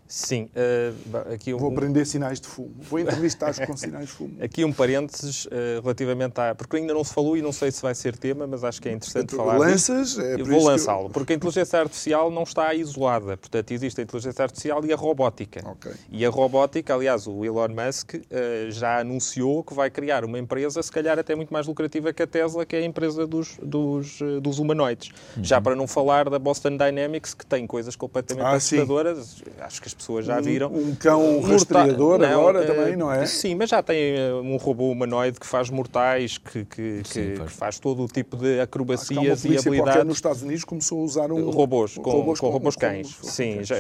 [0.09, 1.59] Sim, uh, aqui um...
[1.59, 2.75] Vou aprender sinais de fumo.
[2.81, 4.43] Vou entrevistar com sinais de fumo.
[4.43, 6.55] Aqui um parênteses uh, relativamente à.
[6.55, 8.89] Porque ainda não se falou e não sei se vai ser tema, mas acho que
[8.89, 9.59] é interessante falar.
[9.59, 10.19] Lanças?
[10.19, 11.11] É eu vou lançá-lo, eu...
[11.11, 13.37] porque a inteligência artificial não está isolada.
[13.37, 15.69] Portanto, existe a inteligência artificial e a robótica.
[15.73, 15.93] Okay.
[16.11, 20.83] E a robótica, aliás, o Elon Musk uh, já anunciou que vai criar uma empresa,
[20.83, 24.21] se calhar até muito mais lucrativa que a Tesla, que é a empresa dos, dos,
[24.41, 25.11] dos humanoides.
[25.37, 25.45] Uhum.
[25.45, 29.19] Já para não falar da Boston Dynamics, que tem coisas completamente ah, assustadoras.
[29.19, 29.45] Sim.
[29.61, 30.73] Acho que as pessoas já viram.
[30.73, 33.27] Um, um cão rastreador não, agora uh, também, não é?
[33.27, 37.37] Sim, mas já tem uh, um robô humanoide que faz mortais, que, que, sim, que,
[37.37, 37.51] faz.
[37.51, 40.05] que faz todo o tipo de acrobacias e habilidades.
[40.05, 41.51] nos Estados Unidos começou a usar um...
[41.51, 43.15] Robôs, com robôs, com, robôs cães.
[43.15, 43.77] Com, sim, já,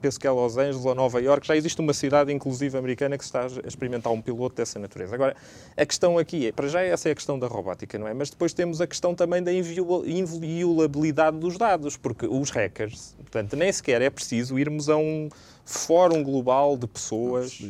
[0.00, 3.24] penso que é Los Angeles ou Nova York, já existe uma cidade, inclusive americana, que
[3.24, 5.14] está a experimentar um piloto dessa natureza.
[5.14, 5.36] Agora,
[5.76, 8.14] a questão aqui é, para já essa é a questão da robótica, não é?
[8.14, 13.72] Mas depois temos a questão também da inviolabilidade dos dados, porque os hackers, portanto, nem
[13.72, 15.28] sequer é preciso irmos a um
[15.64, 17.60] fórum global de pessoas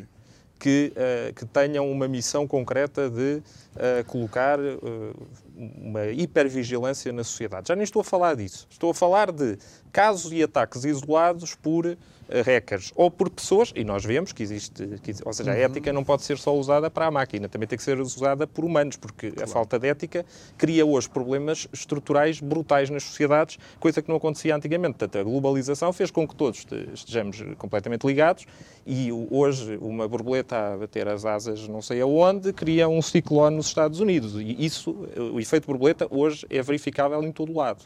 [0.60, 3.42] que, uh, que tenham uma missão concreta de
[3.74, 7.68] uh, colocar uh, uma hipervigilância na sociedade.
[7.68, 8.66] Já nem estou a falar disso.
[8.70, 9.58] Estou a falar de
[9.90, 11.96] casos e ataques isolados por
[12.44, 15.60] hackers ou por pessoas, e nós vemos que existe, que, ou seja, a uhum.
[15.60, 18.64] ética não pode ser só usada para a máquina, também tem que ser usada por
[18.64, 19.50] humanos, porque claro.
[19.50, 20.24] a falta de ética
[20.56, 24.98] cria hoje problemas estruturais brutais nas sociedades, coisa que não acontecia antigamente.
[24.98, 28.46] Portanto, a globalização fez com que todos estejamos completamente ligados
[28.86, 33.66] e hoje uma borboleta a bater as asas não sei aonde cria um ciclone nos
[33.66, 34.34] Estados Unidos.
[34.36, 37.84] E isso, o efeito borboleta, hoje é verificável em todo o lado.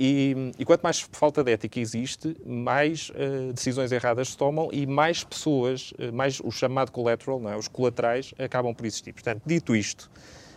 [0.00, 4.86] E, e, quanto mais falta de ética existe, mais uh, decisões erradas se tomam e
[4.86, 7.56] mais pessoas, uh, mais o chamado collateral, é?
[7.56, 9.12] os colaterais, acabam por existir.
[9.12, 10.08] Portanto, dito isto,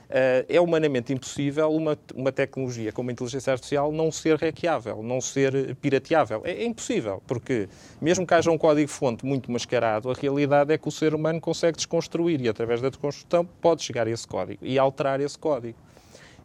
[0.10, 5.20] uh, é humanamente impossível uma, uma tecnologia como a inteligência artificial não ser hackeável, não
[5.20, 6.44] ser pirateável.
[6.46, 7.68] É, é impossível, porque
[8.00, 11.78] mesmo que haja um código-fonte muito mascarado, a realidade é que o ser humano consegue
[11.78, 15.80] desconstruir e, através da desconstrução, pode chegar a esse código e alterar esse código.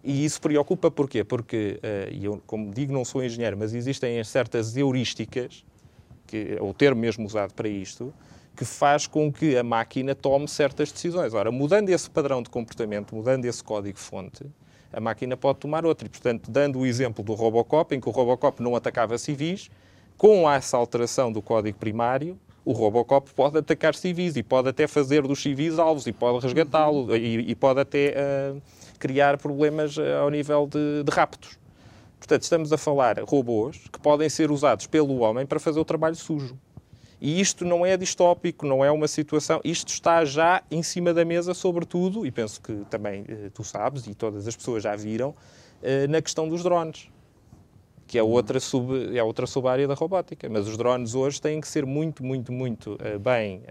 [0.06, 1.24] E isso preocupa porquê?
[1.24, 5.64] Porque, uh, e eu, como digo, não sou engenheiro, mas existem certas heurísticas,
[6.28, 8.14] que é o termo mesmo usado para isto,
[8.56, 11.34] que faz com que a máquina tome certas decisões.
[11.34, 14.46] Ora, mudando esse padrão de comportamento, mudando esse código-fonte,
[14.92, 16.06] a máquina pode tomar outro.
[16.06, 19.68] E, portanto, dando o exemplo do Robocop, em que o Robocop não atacava civis,
[20.16, 25.22] com essa alteração do código primário, o Robocop pode atacar civis e pode até fazer
[25.22, 28.62] dos civis alvos e pode resgatá-lo e, e, pode até uh,
[28.98, 31.58] criar problemas eh, ao nível de, de raptos.
[32.18, 36.16] Portanto, estamos a falar robôs que podem ser usados pelo homem para fazer o trabalho
[36.16, 36.58] sujo.
[37.20, 39.60] E isto não é distópico, não é uma situação.
[39.64, 44.06] Isto está já em cima da mesa, sobretudo, e penso que também eh, tu sabes
[44.06, 45.34] e todas as pessoas já viram,
[45.82, 47.08] eh, na questão dos drones,
[48.06, 50.48] que é outra, sub, é outra sub-área da robótica.
[50.48, 53.62] Mas os drones hoje têm que ser muito, muito, muito bem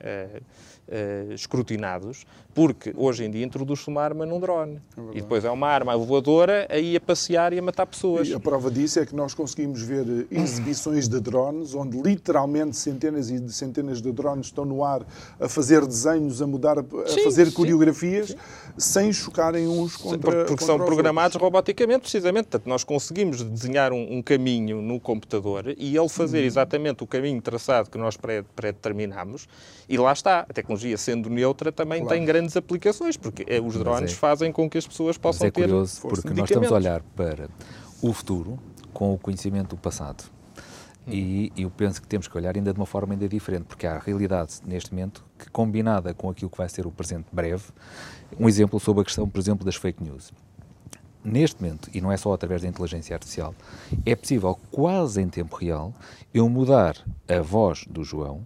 [0.88, 4.82] uh, escrutinados, porque hoje em dia introduz-se uma arma num drone.
[4.98, 8.28] É e depois é uma arma voadora aí a passear e a matar pessoas.
[8.28, 12.78] E a prova disso é que nós conseguimos ver eh, exibições de drones, onde literalmente
[12.78, 15.06] centenas e centenas de drones estão no ar
[15.40, 18.36] a fazer desenhos, a mudar, a sim, fazer sim, coreografias, sim.
[18.78, 21.44] sem chocarem uns contra Porque, porque contra são programados outros.
[21.44, 22.46] roboticamente, precisamente.
[22.46, 26.46] Portanto, nós conseguimos desenhar um, um, caminho no computador e ele fazer hum.
[26.46, 29.48] exatamente o caminho traçado que nós pré-determinamos,
[29.88, 30.46] e lá está.
[30.50, 32.16] A tecnologia tecnologia, sendo neutra, também claro.
[32.16, 35.62] tem grandes aplicações, porque é, os drones é, fazem com que as pessoas possam ter.
[35.62, 37.50] É curioso, porque nós estamos a olhar para
[38.02, 38.60] o futuro
[38.94, 40.24] com o conhecimento do passado.
[41.08, 41.12] Hum.
[41.12, 43.96] E eu penso que temos que olhar ainda de uma forma ainda diferente, porque há
[43.96, 47.64] a realidade neste momento que, combinada com aquilo que vai ser o presente breve,
[48.40, 50.32] um exemplo sobre a questão, por exemplo, das fake news.
[51.24, 53.56] Neste momento, e não é só através da inteligência artificial,
[54.06, 55.92] é possível, quase em tempo real,
[56.32, 56.96] eu mudar
[57.28, 58.46] a voz do João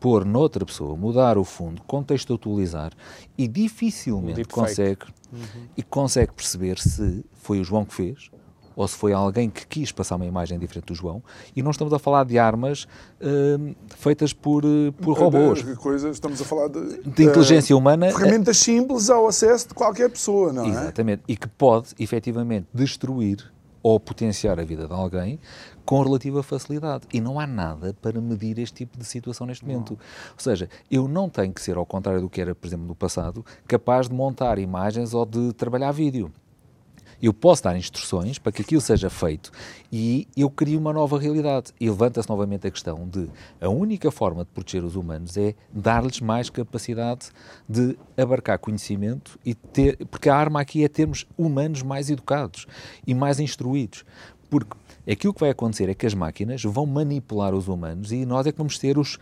[0.00, 2.92] pôr noutra pessoa, mudar o fundo, contextualizar
[3.36, 5.66] e dificilmente consegue uhum.
[5.76, 8.30] e consegue perceber se foi o João que fez
[8.74, 11.22] ou se foi alguém que quis passar uma imagem diferente do João.
[11.54, 12.84] E não estamos a falar de armas
[13.20, 15.62] uh, feitas por, uh, por robôs.
[15.62, 18.10] De coisas, estamos a falar de, de inteligência uh, humana.
[18.10, 20.68] Ferramentas simples ao acesso de qualquer pessoa, não é?
[20.68, 21.22] Exatamente.
[21.28, 23.52] E que pode, efetivamente, destruir
[23.82, 25.38] ou potenciar a vida de alguém
[25.84, 27.06] com relativa facilidade.
[27.12, 29.92] E não há nada para medir este tipo de situação neste momento.
[29.92, 29.98] Não.
[30.32, 32.94] Ou seja, eu não tenho que ser, ao contrário do que era, por exemplo, no
[32.94, 36.32] passado, capaz de montar imagens ou de trabalhar vídeo.
[37.22, 39.52] Eu posso dar instruções para que aquilo seja feito
[39.92, 41.72] e eu crio uma nova realidade.
[41.78, 43.28] E levanta-se novamente a questão de
[43.60, 47.30] a única forma de proteger os humanos é dar-lhes mais capacidade
[47.68, 52.66] de abarcar conhecimento e ter, porque a arma aqui é termos humanos mais educados
[53.06, 54.04] e mais instruídos.
[54.48, 54.76] Porque
[55.10, 58.52] aquilo que vai acontecer é que as máquinas vão manipular os humanos e nós é
[58.52, 59.18] que vamos ter os,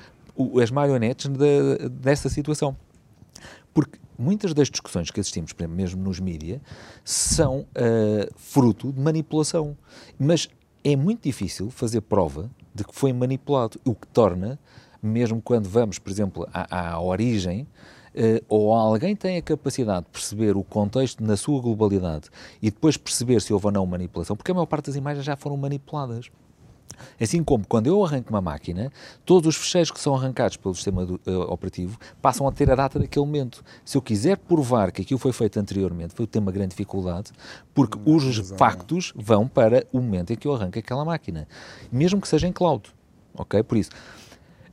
[0.63, 2.77] as marionetes de, dessa situação.
[3.75, 6.61] Porque muitas das discussões que assistimos, por exemplo, mesmo nos mídias,
[7.05, 9.77] são uh, fruto de manipulação.
[10.19, 10.49] Mas
[10.83, 14.59] é muito difícil fazer prova de que foi manipulado, o que torna,
[15.03, 20.11] mesmo quando vamos, por exemplo, à, à origem, uh, ou alguém tem a capacidade de
[20.11, 22.29] perceber o contexto na sua globalidade
[22.61, 25.37] e depois perceber se houve ou não manipulação, porque a maior parte das imagens já
[25.37, 26.31] foram manipuladas.
[27.21, 28.93] Assim como quando eu arranco uma máquina,
[29.25, 32.75] todos os fecheiros que são arrancados pelo sistema do, uh, operativo passam a ter a
[32.75, 33.65] data daquele momento.
[33.85, 37.33] Se eu quiser provar que aquilo foi feito anteriormente, foi ter uma grande dificuldade,
[37.75, 38.59] porque hum, os exatamente.
[38.59, 41.47] factos vão para o momento em que eu arranco aquela máquina,
[41.91, 42.93] mesmo que seja em cloud.
[43.35, 43.63] Ok?
[43.63, 43.91] Por isso,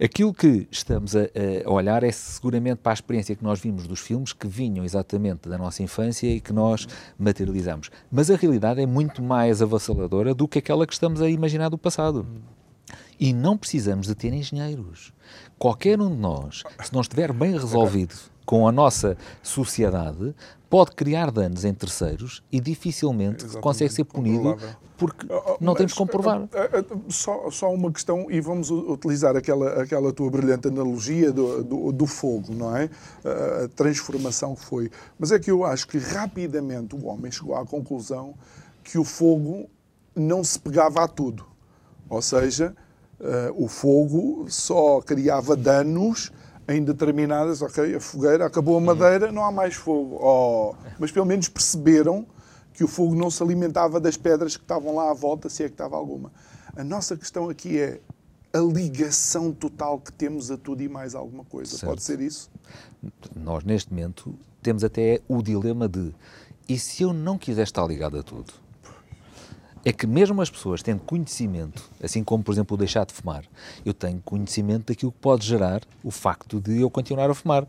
[0.01, 1.21] Aquilo que estamos a,
[1.65, 5.47] a, olhar é seguramente para a experiência que nós vimos dos filmes que vinham exatamente
[5.47, 6.85] da nossa infância e que nós
[7.17, 7.89] materializamos.
[8.11, 11.77] Mas a realidade é muito mais avassaladora do que aquela que estamos a imaginar do
[11.77, 12.27] passado.
[13.17, 15.13] E não precisamos de ter engenheiros.
[15.57, 20.35] Qualquer um de nós, se não estiver bem resolvido com a nossa sociedade,
[20.75, 24.57] pode criar danos em terceiros e dificilmente Exatamente, consegue ser punido
[24.97, 26.49] porque oh, oh, não Mas, temos que comprovar.
[26.53, 31.63] Eh, eh, só, só uma questão, e vamos utilizar aquela, aquela tua brilhante analogia do,
[31.63, 32.89] do, do, fogo, não é?
[33.23, 34.91] A transformação que foi.
[35.17, 38.33] Mas é que eu acho que rapidamente o homem chegou à conclusão
[38.83, 39.69] que o fogo
[40.13, 41.45] não se pegava a tudo.
[42.09, 42.75] Ou seja,
[43.55, 46.33] o fogo só criava danos
[46.67, 50.17] em determinadas, ok, a fogueira, acabou a madeira, não há mais fogo.
[50.21, 52.25] Oh, mas pelo menos perceberam
[52.73, 55.67] que o fogo não se alimentava das pedras que estavam lá à volta, se é
[55.67, 56.31] que estava alguma.
[56.75, 58.01] A nossa questão aqui é
[58.53, 61.71] a ligação total que temos a tudo e mais alguma coisa.
[61.71, 61.85] Certo.
[61.85, 62.49] Pode ser isso?
[63.35, 66.13] Nós, neste momento, temos até o dilema de
[66.67, 68.51] e se eu não quiser estar ligado a tudo?
[69.85, 73.45] É que mesmo as pessoas tendo conhecimento, assim como, por exemplo, o deixar de fumar,
[73.85, 77.67] eu tenho conhecimento daquilo que pode gerar o facto de eu continuar a fumar.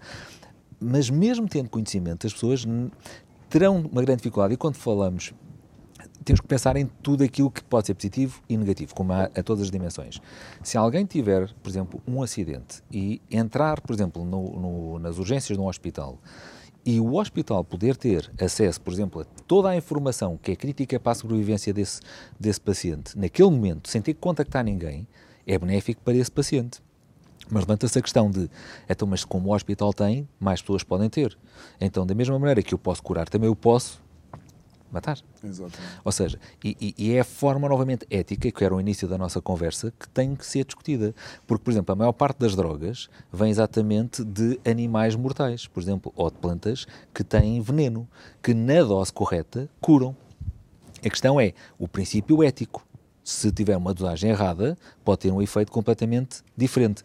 [0.81, 2.67] Mas mesmo tendo conhecimento, as pessoas
[3.51, 4.55] terão uma grande dificuldade.
[4.55, 5.35] E quando falamos,
[6.25, 9.65] temos que pensar em tudo aquilo que pode ser positivo e negativo, como a, todas
[9.65, 10.19] as dimensões.
[10.63, 15.57] Se alguém tiver, por exemplo, um acidente e entrar, por exemplo, no, no, nas urgências
[15.57, 16.19] de um hospital,
[16.87, 21.01] e o hospital poder ter acesso, por exemplo, a toda a informação que é crítica
[21.01, 22.01] para a sobrevivência desse,
[22.38, 25.05] desse paciente, naquele momento, sem ter que contactar ninguém,
[25.44, 26.81] é benéfico para esse paciente.
[27.51, 28.49] Mas levanta-se a questão de,
[28.88, 31.37] então, mas como o hospital tem, mais pessoas podem ter.
[31.81, 34.01] Então, da mesma maneira que eu posso curar, também eu posso
[34.90, 35.18] matar.
[35.42, 36.01] Exatamente.
[36.05, 39.40] Ou seja, e, e, é a forma novamente ética, que era o início da nossa
[39.40, 41.14] conversa, que tem que ser discutida.
[41.46, 46.12] Porque, por exemplo, a maior parte das drogas vem exatamente de animais mortais, por exemplo,
[46.16, 48.09] ou de plantas que têm veneno,
[48.42, 50.16] que na dose correta curam.
[51.05, 52.85] A questão é o princípio ético.
[53.22, 57.03] Se tiver uma dosagem errada, pode ter um efeito completamente diferente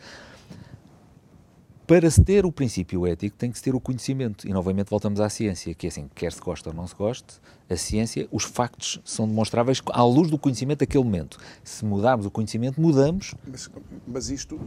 [1.91, 4.47] para se ter o princípio ético tem que se ter o conhecimento.
[4.47, 7.41] E novamente voltamos à ciência, que é assim, quer se goste ou não se goste,
[7.69, 11.37] a ciência, os factos são demonstráveis à luz do conhecimento daquele momento.
[11.65, 13.35] Se mudarmos o conhecimento, mudamos.
[13.45, 13.69] Mas,
[14.07, 14.57] mas isto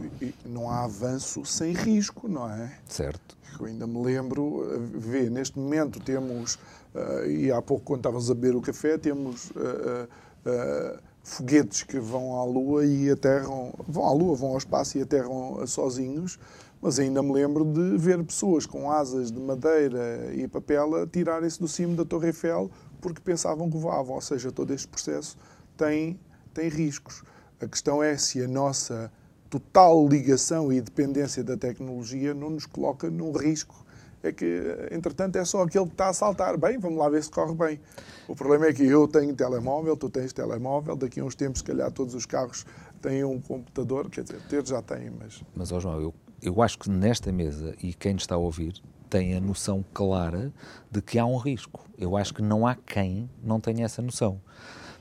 [0.45, 2.71] não há avanço sem risco, não é?
[2.87, 3.35] Certo.
[3.59, 4.61] Eu ainda me lembro,
[4.93, 6.59] vê, neste momento temos,
[6.93, 9.49] uh, e há pouco quando estavas a beber o café, temos.
[9.49, 10.07] Uh,
[10.45, 15.01] uh, foguetes que vão à Lua e aterram, vão à Lua, vão ao espaço e
[15.01, 16.37] aterram sozinhos,
[16.85, 21.59] mas ainda me lembro de ver pessoas com asas de madeira e papel a tirarem-se
[21.59, 22.69] do cimo da Torre Eiffel
[23.01, 24.13] porque pensavam que voavam.
[24.13, 25.35] Ou seja, todo este processo
[25.75, 26.19] tem,
[26.53, 27.23] tem riscos.
[27.59, 29.11] A questão é se a nossa
[29.49, 33.83] total ligação e dependência da tecnologia não nos coloca num risco.
[34.21, 36.55] É que, entretanto, é só aquele que está a saltar.
[36.55, 37.79] Bem, vamos lá ver se corre bem.
[38.27, 41.63] O problema é que eu tenho telemóvel, tu tens telemóvel, daqui a uns tempos, se
[41.63, 42.63] calhar, todos os carros
[43.01, 45.43] têm um computador, quer dizer, ter já têm, mas...
[45.55, 46.13] Mas, ó João, eu
[46.45, 48.75] eu acho que nesta mesa, e quem está a ouvir,
[49.09, 50.53] tem a noção clara
[50.91, 51.85] de que há um risco.
[51.97, 54.39] Eu acho que não há quem não tenha essa noção.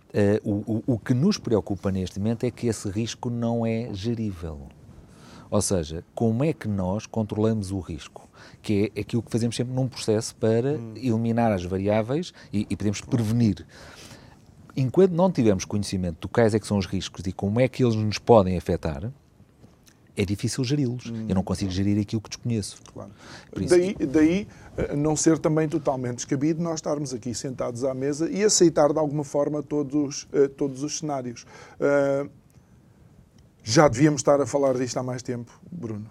[0.09, 3.93] Uh, o, o, o que nos preocupa neste momento é que esse risco não é
[3.93, 4.69] gerível.
[5.51, 8.29] Ou seja, como é que nós controlamos o risco?
[8.63, 10.95] Que é aquilo que fazemos sempre num processo para hum.
[10.97, 13.67] eliminar as variáveis e, e podemos prevenir.
[14.77, 17.85] Enquanto não tivermos conhecimento do quais é que são os riscos e como é que
[17.85, 19.13] eles nos podem afetar,
[20.17, 21.07] é difícil geri-los.
[21.07, 21.27] Hum.
[21.29, 22.79] Eu não consigo gerir aquilo que desconheço.
[22.93, 23.11] Claro.
[23.69, 28.45] Daí, daí eh, não ser também totalmente descabido nós estarmos aqui sentados à mesa e
[28.45, 31.45] aceitar de alguma forma todos, uh, todos os cenários.
[31.81, 32.31] Uh,
[33.63, 36.09] já devíamos estar a falar disto há mais tempo, Bruno.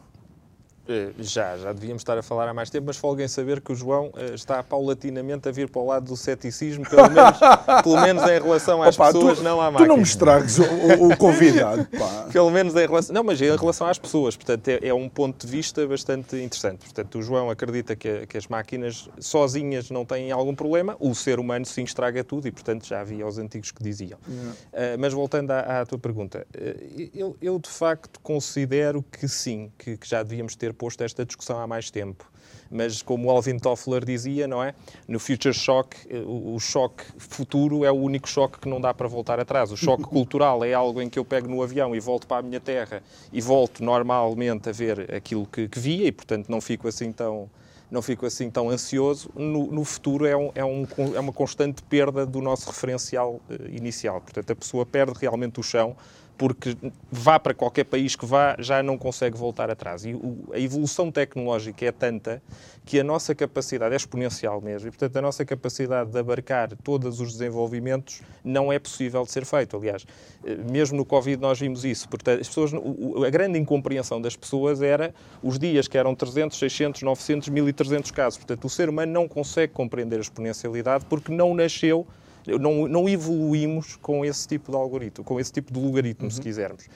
[0.85, 3.75] Eh, já, já devíamos estar a falar há mais tempo, mas folguem saber que o
[3.75, 7.39] João uh, está paulatinamente a vir para o lado do ceticismo, pelo menos,
[7.83, 9.85] pelo menos em relação às Opa, pessoas, tu, não à máquina.
[9.85, 11.87] Tu não me estragues o, o, o convidado.
[11.97, 12.27] Pá.
[12.33, 13.13] pelo menos em relação...
[13.13, 14.35] Não, mas em relação às pessoas.
[14.35, 16.79] Portanto, é, é, um ponto de vista bastante interessante.
[16.79, 21.39] Portanto, o João acredita que, que, as máquinas sozinhas não têm algum problema, o ser
[21.39, 24.19] humano sim estraga tudo e, portanto, já havia os antigos que diziam.
[24.27, 29.71] Uh, mas voltando à, à tua pergunta, uh, eu, eu, de facto considero que sim,
[29.77, 32.29] que, que já devíamos ter posto esta discussão há mais tempo.
[32.69, 34.73] Mas como o Alvin Toffler dizia, não é?
[35.07, 35.95] No Future Shock,
[36.25, 39.71] o, o choque futuro é o único choque que não dá para voltar atrás.
[39.71, 42.41] O choque cultural é algo em que eu pego no avião e volto para a
[42.41, 46.87] minha terra e volto normalmente a ver aquilo que, que via e, portanto, não fico
[46.87, 47.49] assim tão
[47.93, 49.29] não fico assim tão ansioso.
[49.35, 53.69] No, no futuro é, um, é, um, é, uma constante perda do nosso referencial uh,
[53.69, 54.19] inicial.
[54.19, 55.95] Portanto, a pessoa perde realmente o chão
[56.37, 56.75] porque
[57.11, 60.05] vá para qualquer país que vá, já não consegue voltar atrás.
[60.05, 62.41] E o, a evolução tecnológica é tanta
[62.85, 67.21] que a nossa capacidade é exponencial mesmo, e portanto a nossa capacidade de abarcar todos
[67.21, 69.77] os desenvolvimentos não é possível de ser feito.
[69.77, 70.05] Aliás,
[70.43, 72.09] eh, mesmo no Covid nós vimos isso.
[72.09, 77.01] Portanto, as pessoas, a grande incompreensão das pessoas era os dias que eram 300, 600,
[77.03, 78.37] 900, 1300 casos.
[78.37, 82.05] Portanto, o ser humano não consegue compreender a exponencialidade porque não nasceu
[82.45, 86.31] não, não evoluímos com esse tipo de algoritmo, com esse tipo de logaritmo, uhum.
[86.31, 86.87] se quisermos.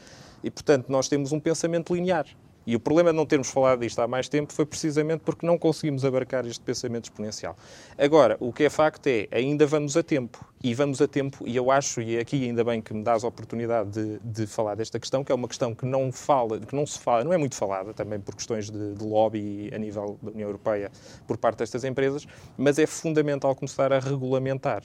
[0.43, 2.26] E, portanto, nós temos um pensamento linear.
[2.68, 5.58] E o problema de não termos falado disto há mais tempo foi precisamente porque não
[5.58, 7.56] conseguimos abarcar este pensamento exponencial.
[7.98, 10.45] Agora, o que é facto é, ainda vamos a tempo.
[10.62, 13.24] E vamos a tempo, e eu acho, e é aqui ainda bem que me dás
[13.24, 16.76] a oportunidade de, de falar desta questão, que é uma questão que não fala, que
[16.76, 20.20] não se fala, não é muito falada, também por questões de, de lobby a nível
[20.22, 20.91] da União Europeia
[21.26, 22.28] por parte destas empresas,
[22.58, 24.84] mas é fundamental começar a regulamentar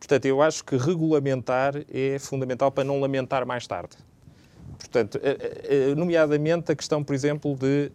[0.00, 3.96] Portanto, eu acho que regulamentar é fundamental para não lamentar mais tarde.
[4.78, 7.92] Portanto, eh, eh, nomeadamente a questão, por exemplo, de.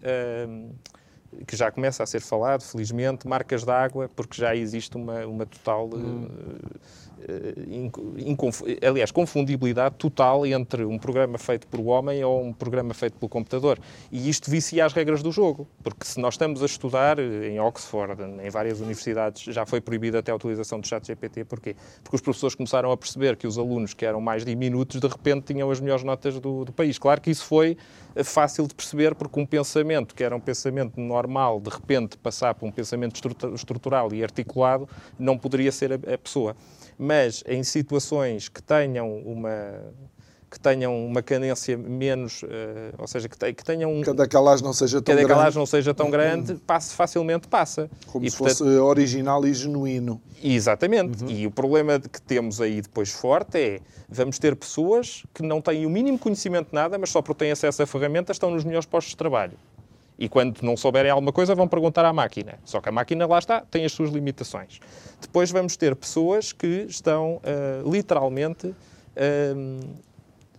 [1.47, 5.45] que já começa a ser falado, felizmente, marcas de água, porque já existe uma, uma
[5.45, 5.89] total.
[5.93, 6.27] Hum.
[6.27, 7.04] Uh,
[8.87, 13.79] aliás, confundibilidade total entre um programa feito por homem ou um programa feito pelo computador.
[14.11, 18.21] E isto vicia as regras do jogo, porque se nós estamos a estudar em Oxford,
[18.43, 21.45] em várias universidades, já foi proibida até a utilização do chat GPT.
[21.45, 21.75] Porquê?
[22.03, 25.53] Porque os professores começaram a perceber que os alunos que eram mais diminutos, de repente
[25.53, 26.97] tinham as melhores notas do, do país.
[26.97, 27.77] Claro que isso foi
[28.23, 32.67] fácil de perceber, porque um pensamento que era um pensamento normal, de repente passar para
[32.67, 33.19] um pensamento
[33.53, 34.87] estrutural e articulado,
[35.19, 36.55] não poderia ser a, a pessoa
[36.97, 39.93] mas em situações que tenham uma
[40.55, 42.47] que tenham uma cadência menos, uh,
[42.97, 45.55] ou seja, que, que tenham um, que a decalagem não seja tão que a grande,
[45.57, 47.89] não seja tão grande, passe, facilmente passa.
[48.07, 50.21] Como e, se portanto, fosse original e genuíno.
[50.41, 51.25] Exatamente.
[51.25, 51.29] Uhum.
[51.29, 55.85] E o problema que temos aí depois forte é vamos ter pessoas que não têm
[55.85, 58.85] o mínimo conhecimento de nada, mas só porque têm acesso a ferramentas estão nos melhores
[58.85, 59.57] postos de trabalho.
[60.17, 62.57] E quando não souberem alguma coisa, vão perguntar à máquina.
[62.63, 64.79] Só que a máquina, lá está, tem as suas limitações.
[65.19, 69.95] Depois vamos ter pessoas que estão uh, literalmente uh,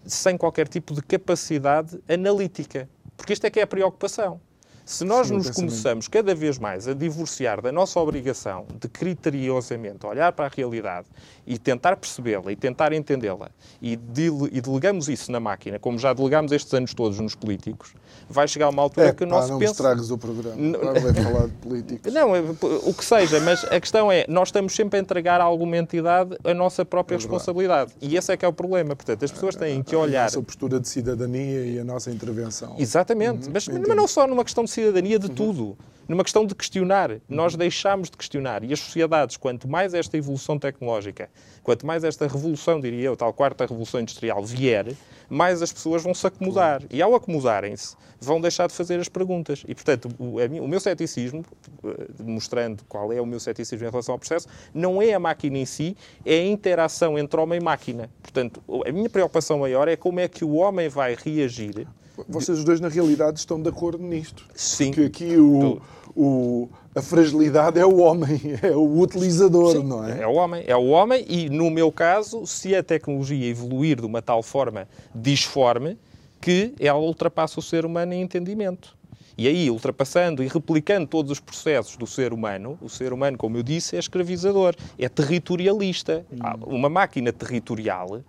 [0.04, 2.88] sem qualquer tipo de capacidade analítica.
[3.16, 4.40] Porque isto é que é a preocupação.
[4.86, 10.06] Se nós Sim, nos começamos cada vez mais a divorciar da nossa obrigação de criteriosamente
[10.06, 11.08] olhar para a realidade
[11.44, 13.50] e tentar percebê-la e tentar entendê-la
[13.82, 17.94] e, e, delegamos isso na máquina, como já delegamos estes anos todos nos políticos,
[18.30, 19.72] vai chegar uma altura é, que o nosso não penso...
[19.72, 22.14] estragues o programa, agora vai falar de políticos.
[22.14, 25.44] Não, é, o que seja, mas a questão é, nós estamos sempre a entregar a
[25.44, 27.92] alguma entidade a nossa própria é responsabilidade.
[28.00, 28.94] E esse é que é o problema.
[28.96, 30.22] Portanto, as pessoas têm que olhar...
[30.22, 32.76] A nossa postura de cidadania e a nossa intervenção.
[32.78, 35.34] Exatamente, uhum, mas, mas não só numa questão de cidadania de uhum.
[35.34, 37.10] tudo numa questão de questionar.
[37.28, 38.62] Nós deixamos de questionar.
[38.62, 41.28] E as sociedades, quanto mais esta evolução tecnológica,
[41.62, 44.94] quanto mais esta revolução, diria eu, tal quarta revolução industrial vier,
[45.28, 46.82] mais as pessoas vão se acomodar.
[46.90, 49.64] E ao acomodarem-se, vão deixar de fazer as perguntas.
[49.66, 51.44] E, portanto, o, o meu ceticismo,
[51.84, 55.58] eh, mostrando qual é o meu ceticismo em relação ao processo, não é a máquina
[55.58, 58.08] em si, é a interação entre homem e máquina.
[58.22, 61.86] Portanto, a minha preocupação maior é como é que o homem vai reagir
[62.28, 64.44] vocês dois, na realidade, estão de acordo nisto.
[64.54, 64.90] Sim.
[64.90, 65.80] Que aqui o,
[66.14, 70.22] o, a fragilidade é o homem, é o utilizador, Sim, não é?
[70.22, 70.64] É o homem.
[70.66, 74.88] É o homem e, no meu caso, se a tecnologia evoluir de uma tal forma
[75.14, 75.98] disforme,
[76.40, 78.96] que ela ultrapassa o ser humano em entendimento.
[79.38, 83.58] E aí, ultrapassando e replicando todos os processos do ser humano, o ser humano, como
[83.58, 86.24] eu disse, é escravizador, é territorialista.
[86.32, 86.38] Hum.
[86.74, 88.22] Uma máquina territorial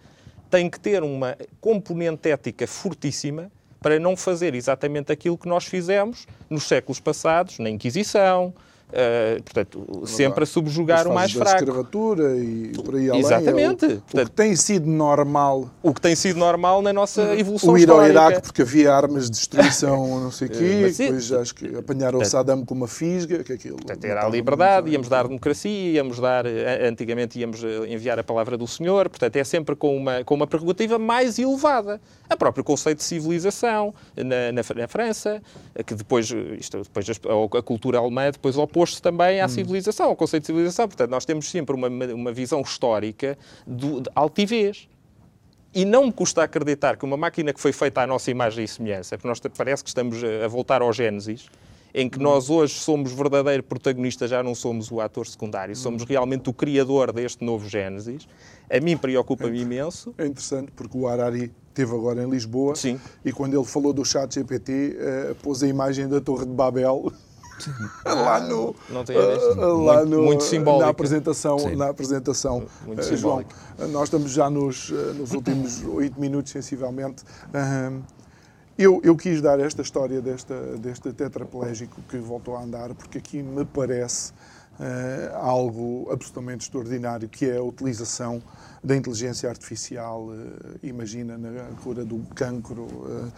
[0.50, 3.50] tem que ter uma componente ética fortíssima
[3.82, 8.54] para não fazer exatamente aquilo que nós fizemos nos séculos passados, na Inquisição,
[8.88, 11.58] Uh, portanto, sempre a subjugar o mais fraco.
[11.58, 13.20] escravatura e por aí além.
[13.20, 13.86] Exatamente.
[13.86, 15.70] É o, portanto, o, que tem sido normal.
[15.84, 19.26] O que tem sido normal na nossa evolução o ir ao Iraque porque havia armas
[19.26, 22.88] de destruição, não sei o quê, Mas, depois acho que apanharam o Saddam com uma
[22.88, 23.76] fisga, que aquilo...
[23.76, 28.24] Portanto, era a liberdade, íamos dar democracia, íamos dar, eh, antigamente íamos eh, enviar a
[28.24, 32.00] palavra do Senhor, portanto é sempre com uma, com uma prerrogativa mais elevada.
[32.30, 35.42] A próprio conceito de civilização na, na, na França,
[35.86, 39.50] que depois, isto, depois a, a cultura alemã depois oposto-se também à hum.
[39.50, 40.88] civilização, ao conceito de civilização.
[40.88, 44.88] Portanto, nós temos sempre uma, uma visão histórica do, de altivez.
[45.74, 48.68] E não me custa acreditar que uma máquina que foi feita à nossa imagem e
[48.68, 51.50] semelhança, porque nós parece que estamos a voltar ao Gênesis,
[51.94, 56.50] em que nós hoje somos verdadeiro protagonista, já não somos o ator secundário, somos realmente
[56.50, 58.28] o criador deste novo Gênesis.
[58.72, 60.16] A mim preocupa-me imenso.
[60.18, 63.00] É interessante porque o Harari esteve agora em Lisboa Sim.
[63.24, 66.54] e quando ele falou do chat GPT, uh, eh, pôs a imagem da Torre de
[66.54, 67.12] Babel
[68.06, 70.84] lá no, não tenho uh, lá muito, no, muito simbólico.
[70.84, 72.66] na apresentação, na apresentação.
[72.86, 73.46] Muito uh, João,
[73.90, 77.24] nós estamos já nos, nos últimos oito minutos, sensivelmente.
[78.78, 83.42] Eu, eu, quis dar esta história desta, deste tetraplégico que voltou a andar, porque aqui
[83.42, 84.32] me parece
[84.80, 88.42] uh, algo absolutamente extraordinário, que é a utilização
[88.84, 93.32] da inteligência artificial, uh, imagina na cura do cancro, uh,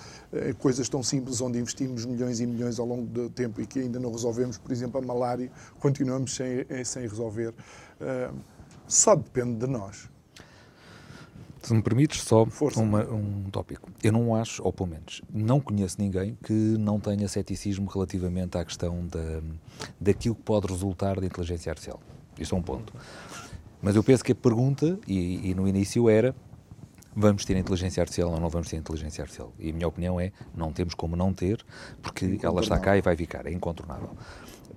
[0.59, 3.99] coisas tão simples onde investimos milhões e milhões ao longo do tempo e que ainda
[3.99, 7.53] não resolvemos, por exemplo, a malária, continuamos sem, sem resolver.
[8.87, 10.08] só depende de nós.
[11.61, 12.47] Se me permites, só
[12.77, 13.89] uma, um tópico.
[14.01, 18.63] Eu não acho, ou pelo menos, não conheço ninguém que não tenha ceticismo relativamente à
[18.63, 19.41] questão da,
[19.99, 21.99] daquilo que pode resultar da inteligência artificial.
[22.39, 22.93] Isto é um ponto.
[23.81, 26.33] Mas eu penso que a pergunta, e, e no início era,
[27.15, 29.53] vamos ter inteligência artificial ou não vamos ter inteligência artificial?
[29.59, 31.65] E a minha opinião é, não temos como não ter,
[32.01, 34.11] porque ela está cá e vai ficar, é incontornável.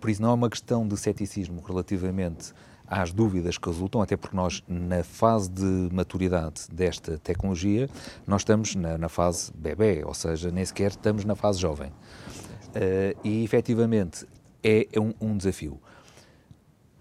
[0.00, 2.52] Por isso não é uma questão de ceticismo relativamente
[2.92, 7.88] às dúvidas que resultam, até porque nós, na fase de maturidade desta tecnologia,
[8.26, 11.88] nós estamos na, na fase bebê, ou seja, nem sequer estamos na fase jovem.
[11.88, 14.26] Uh, e, efetivamente,
[14.62, 15.80] é, é um, um desafio.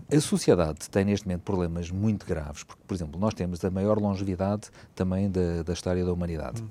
[0.10, 4.00] A sociedade tem neste momento problemas muito graves, porque, por exemplo, nós temos a maior
[4.00, 6.62] longevidade também da, da história da humanidade.
[6.62, 6.70] Hum.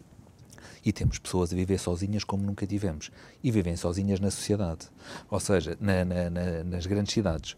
[0.83, 3.11] E temos pessoas a viver sozinhas como nunca tivemos.
[3.45, 4.89] E vivem sozinhas na sociedade,
[5.31, 7.55] ou seja, na, na, na, nas grandes cidades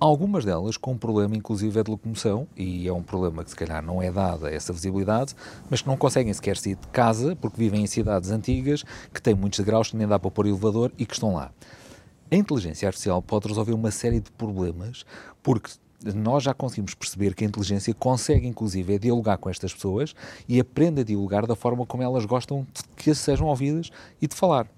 [0.00, 3.56] algumas delas com um problema, inclusive, é de locomoção, e é um problema que se
[3.56, 5.34] calhar não é dada essa visibilidade,
[5.70, 9.34] mas que não conseguem sequer sair de casa porque vivem em cidades antigas, que têm
[9.34, 11.50] muitos degraus, que nem dá para pôr elevador e que estão lá.
[12.30, 15.04] A inteligência artificial pode resolver uma série de problemas,
[15.42, 15.70] porque
[16.14, 20.14] nós já conseguimos perceber que a inteligência consegue, inclusive, é dialogar com estas pessoas
[20.48, 23.90] e aprende a dialogar da forma como elas gostam de que sejam ouvidas
[24.20, 24.68] e de falar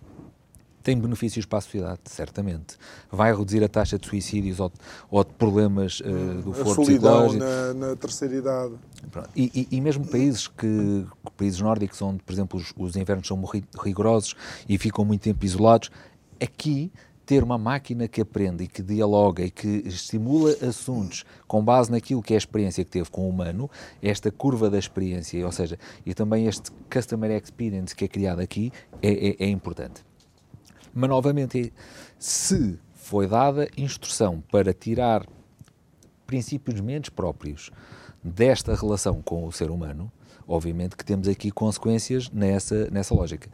[0.87, 2.77] tem benefícios para a sociedade, certamente.
[3.11, 4.71] Vai reduzir a taxa de suicídios ou,
[5.11, 7.45] ou de problemas uh, do foro psicológico.
[7.45, 8.75] Na, na terceira idade.
[9.35, 11.05] E, e, e, mesmo países que
[11.37, 13.43] países nórdicos onde, por exemplo, os, os invernos são
[13.83, 14.37] rigorosos
[14.69, 15.91] e ficam muito tempo isolados,
[16.41, 16.93] aqui
[17.27, 22.23] ter uma máquina que aprende e que dialoga e que estimula assuntos com base naquilo
[22.23, 23.69] que é a experiência que teve com o humano,
[24.01, 25.77] esta curva da experiência, ou seja,
[26.07, 28.71] e também este customer experience que é criado aqui,
[29.03, 30.05] é, é, é importante.
[30.97, 31.75] Mas, novamente,
[32.19, 35.27] se foi dada instrução para tirar
[36.27, 37.71] princípios mentes próprios
[38.25, 40.11] desta relação com o ser humano,
[40.49, 43.51] obviamente que temos aqui consequências nessa, nessa lógica.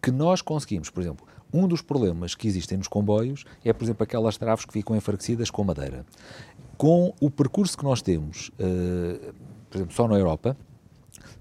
[0.00, 4.04] Que nós conseguimos, por exemplo, um dos problemas que existem nos comboios é, por exemplo,
[4.04, 6.06] aquelas traves que ficam enfraquecidas com madeira.
[6.78, 9.34] Com o percurso que nós temos, uh,
[9.68, 10.56] por exemplo, só na Europa,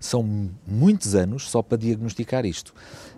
[0.02, 2.74] são muitos anos só para diagnosticar isto.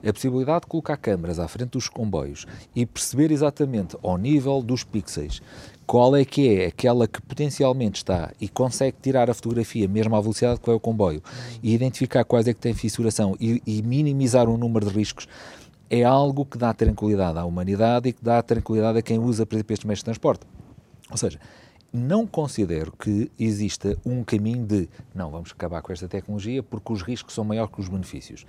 [0.06, 4.84] A possibilidade de colocar câmaras à frente dos comboios e perceber exatamente ao nível dos
[4.84, 5.42] pixels
[5.88, 10.22] qual é que é aquela que potencialmente está e consegue tirar a fotografia mesmo à
[10.22, 11.24] velocidade que vai o comboio
[11.62, 15.28] e identificar quais é que tem fissuração e, e minimizar o número de riscos
[15.90, 19.56] é algo que dá tranquilidade à humanidade e que dá tranquilidade a quem usa, por
[19.56, 20.46] exemplo, estes meios de transporte.
[21.12, 21.40] Ou seja,
[21.94, 27.04] não considero que exista um caminho de não, vamos acabar com esta tecnologia porque os
[27.04, 28.46] riscos são maiores que os benefícios.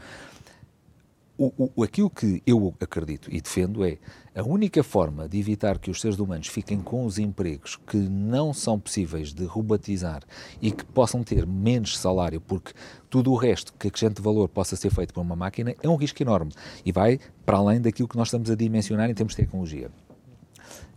[1.36, 3.98] O, o, aquilo que eu acredito e defendo é
[4.36, 8.54] a única forma de evitar que os seres humanos fiquem com os empregos que não
[8.54, 10.22] são possíveis de robotizar
[10.62, 12.72] e que possam ter menos salário, porque
[13.10, 16.22] tudo o resto que acrescente valor possa ser feito por uma máquina é um risco
[16.22, 16.52] enorme
[16.86, 19.90] e vai para além daquilo que nós estamos a dimensionar em termos de tecnologia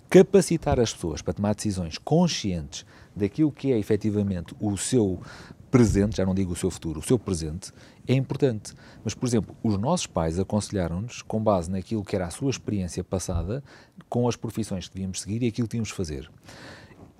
[0.09, 2.85] capacitar as pessoas para tomar decisões conscientes
[3.15, 5.21] daquilo que é efetivamente o seu
[5.69, 7.71] presente, já não digo o seu futuro, o seu presente,
[8.07, 8.73] é importante.
[9.03, 13.03] Mas, por exemplo, os nossos pais aconselharam-nos, com base naquilo que era a sua experiência
[13.03, 13.63] passada,
[14.07, 16.29] com as profissões que devíamos seguir e aquilo que tínhamos de fazer.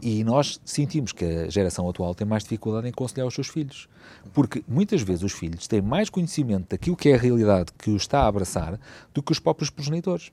[0.02, 3.90] E nós sentimos que a geração atual tem mais dificuldade em aconselhar os seus filhos.
[4.32, 8.04] Porque muitas vezes os filhos têm mais conhecimento daquilo que é a realidade que os
[8.04, 8.80] está a abraçar
[9.14, 10.32] do que os próprios progenitores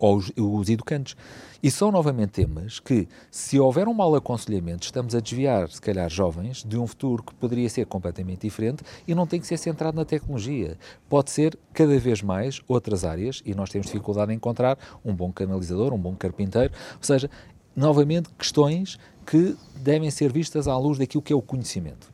[0.00, 1.14] ou os, os, educantes.
[1.62, 6.08] E são novamente temas que, se houver um mau aconselhamento, estamos a desviar, se calhar,
[6.08, 9.96] jovens de um futuro que poderia ser completamente diferente e não tem que ser centrado
[9.96, 10.78] na tecnologia.
[11.08, 15.30] Pode ser cada vez mais outras áreas e nós temos dificuldade em encontrar um bom
[15.30, 16.72] canalizador, um bom carpinteiro.
[16.96, 17.30] Ou seja,
[17.76, 22.10] novamente, questões que devem ser vistas à luz daquilo que é o conhecimento.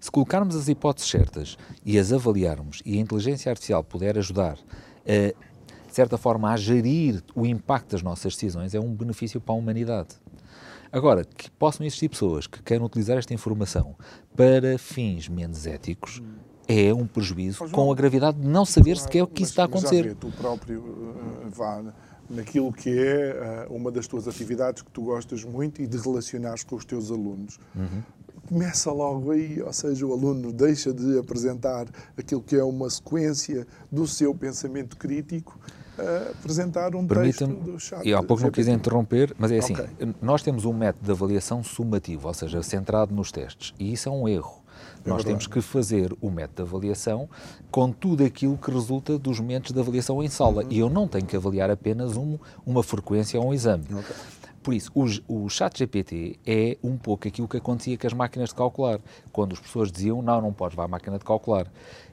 [0.00, 4.56] Se colocarmos as hipóteses certas e as avaliarmos e a inteligência artificial puder ajudar
[5.08, 5.32] a
[5.98, 10.10] certa forma, a gerir o impacto das nossas decisões é um benefício para a humanidade.
[10.92, 13.96] Agora, que possam existir pessoas que queiram utilizar esta informação
[14.36, 16.22] para fins menos éticos
[16.68, 19.62] é um prejuízo João, com a gravidade de não saber sequer o que isso está
[19.62, 20.02] a acontecer.
[20.02, 21.82] Vê, tu próprio uh, vá
[22.30, 26.62] naquilo que é uh, uma das tuas atividades que tu gostas muito e de relacionares
[26.62, 27.58] com os teus alunos.
[27.74, 28.02] Uhum
[28.48, 31.86] começa logo aí, ou seja, o aluno deixa de apresentar
[32.16, 35.58] aquilo que é uma sequência do seu pensamento crítico
[35.98, 38.06] a apresentar um texto do chat.
[38.06, 40.14] E há pouco não quis interromper, mas é assim, okay.
[40.22, 44.12] nós temos um método de avaliação sumativo, ou seja, centrado nos testes, e isso é
[44.12, 44.62] um erro.
[45.04, 45.26] É nós verdade.
[45.26, 47.28] temos que fazer o método de avaliação
[47.70, 50.62] com tudo aquilo que resulta dos momentos de avaliação em sala.
[50.62, 50.68] Uhum.
[50.70, 53.84] E eu não tenho que avaliar apenas um, uma frequência ou um exame.
[53.84, 54.16] Okay.
[54.68, 58.50] Por isso, o, o chat GPT é um pouco aquilo que acontecia com as máquinas
[58.50, 59.00] de calcular,
[59.32, 61.72] quando as pessoas diziam, não, não podes, vai à máquina de calcular.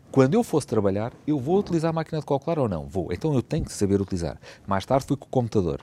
[0.10, 2.88] Quando eu fosse trabalhar, eu vou utilizar a máquina de calcular ou não?
[2.88, 3.12] Vou.
[3.12, 4.40] Então eu tenho que saber utilizar.
[4.66, 5.82] Mais tarde fui com o computador.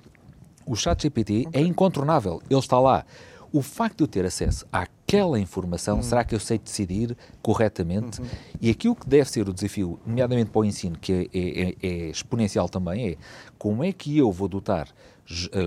[0.65, 1.63] O chat GPT é okay.
[1.63, 3.05] é incontornável, ele está lá.
[3.53, 6.03] O facto de eu ter acesso àquela informação, uhum.
[6.03, 8.19] será que eu sei decidir corretamente?
[8.19, 8.27] Uhum.
[8.63, 11.75] E aquilo que deve ser o desafio, nomeadamente para o ensino, que é, é, é,
[11.83, 13.17] é exponencial também, é
[13.59, 14.89] como é que eu vou dotar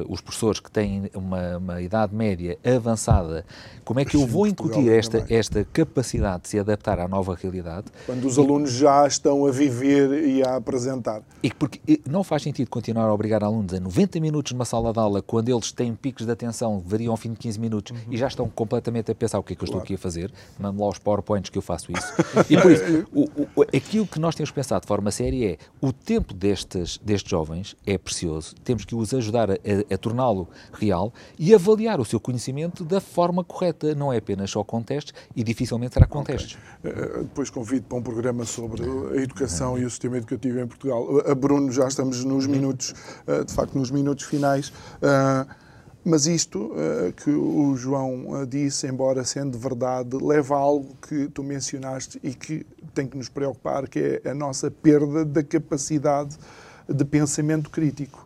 [0.08, 3.46] os professores que têm uma, uma, idade média avançada,
[3.84, 7.88] como é que eu vou incutir esta, esta capacidade de se adaptar à nova realidade?
[8.06, 11.22] Quando os e, alunos já estão a viver e a apresentar.
[11.42, 15.00] E porque não faz sentido continuar a obrigar alunos a 90 minutos numa sala de
[15.00, 18.14] aula quando eles têm picos de atenção que variam ao fim de 15 minutos uhum.
[18.14, 19.84] e já estão completamente a pensar o que é que eu claro.
[19.84, 22.14] estou aqui a fazer, mando lá os PowerPoints que eu faço isso.
[22.50, 22.84] e por isso,
[23.14, 23.24] o,
[23.56, 27.76] o, aquilo que nós temos pensado de forma séria é o tempo destes, destes jovens
[27.86, 32.20] é precioso, temos que os ajudar a, a, a torná-lo real e avaliar o seu
[32.20, 36.36] conhecimento da forma correta, não é apenas só com testes e dificilmente será com okay.
[36.36, 36.58] testes.
[36.84, 41.06] Uh, depois convido para um programa sobre a educação e o sistema educativo em Portugal.
[41.30, 42.94] A Bruno, já estamos nos minutos,
[43.28, 44.70] uh, de facto, nos minutos finais.
[44.70, 45.66] Uh,
[46.08, 51.28] mas isto uh, que o João uh, disse, embora sendo verdade, leva a algo que
[51.30, 56.38] tu mencionaste e que tem que nos preocupar, que é a nossa perda da capacidade
[56.88, 58.25] de pensamento crítico.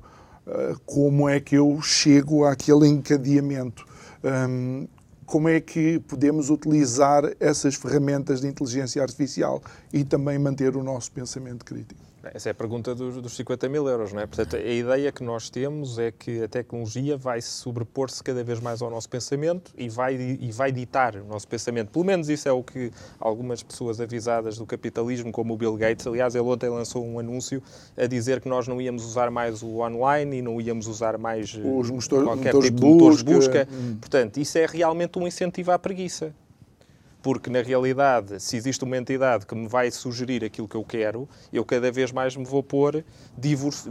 [0.51, 3.85] Ah, como é que eu chego àquele encadeamento?
[4.23, 4.87] Um,
[5.25, 9.61] como é que podemos utilizar essas ferramentas de inteligência artificial
[9.93, 12.08] e também manter o nosso pensamento crítico?
[12.23, 14.27] Essa é a pergunta dos, dos 50 mil euros, não é?
[14.27, 18.59] Portanto, a ideia que nós temos é que a tecnologia vai se sobrepor-se cada vez
[18.59, 21.91] mais ao nosso pensamento e vai, e vai ditar o nosso pensamento.
[21.91, 26.05] Pelo menos isso é o que algumas pessoas avisadas do capitalismo, como o Bill Gates,
[26.07, 27.63] aliás, ele ontem lançou um anúncio
[27.95, 31.55] a dizer que nós não íamos usar mais o online e não íamos usar mais
[31.55, 33.67] eh, Os motor, qualquer motores tipo de de busca.
[33.71, 33.97] Hum.
[33.99, 36.33] Portanto, isso é realmente um incentivo à preguiça
[37.21, 41.27] porque na realidade, se existe uma entidade que me vai sugerir aquilo que eu quero,
[41.51, 43.03] eu cada vez mais me vou pôr,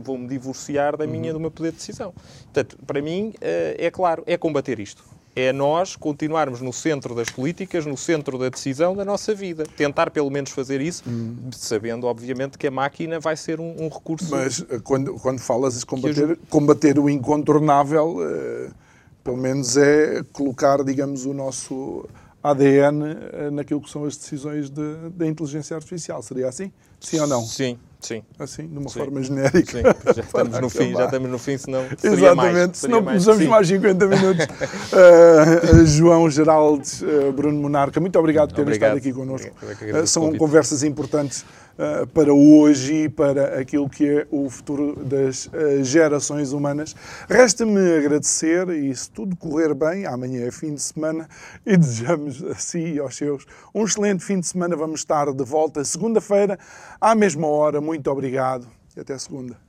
[0.02, 1.34] vou-me divorciar da minha, uhum.
[1.34, 2.14] do meu poder de decisão.
[2.44, 5.04] Portanto, para mim, eh, é claro, é combater isto.
[5.36, 9.64] É nós continuarmos no centro das políticas, no centro da decisão da nossa vida.
[9.76, 11.50] Tentar, pelo menos, fazer isso, uhum.
[11.52, 14.30] sabendo, obviamente, que a máquina vai ser um, um recurso.
[14.30, 18.74] Mas eh, quando, quando falas de combater, combater o incontornável, uh,
[19.22, 22.08] pelo menos é colocar, digamos, o nosso
[22.50, 26.22] ADN eh, naquilo que são as decisões da de, de inteligência artificial.
[26.22, 26.72] Seria assim?
[27.00, 27.42] Sim ou não?
[27.42, 28.22] Sim, sim.
[28.38, 28.98] Assim, de uma sim.
[28.98, 29.78] forma genérica.
[29.78, 29.82] Sim,
[30.14, 34.06] já estamos no fim, já estamos no fim, senão Exatamente, mais, senão precisamos mais 50
[34.06, 34.46] minutos.
[34.46, 39.50] uh, João Geraldo, uh, Bruno Monarca, muito obrigado por terem estado aqui connosco.
[39.62, 41.44] Uh, são conversas importantes
[41.78, 46.94] uh, para hoje e para aquilo que é o futuro das uh, gerações humanas.
[47.28, 51.28] Resta-me agradecer e, se tudo correr bem, amanhã é fim de semana
[51.64, 54.76] e desejamos a si e aos seus um excelente fim de semana.
[54.76, 56.58] Vamos estar de volta segunda-feira,
[57.00, 57.80] à mesma hora.
[57.80, 58.66] Muito obrigado
[58.96, 59.67] e até segunda.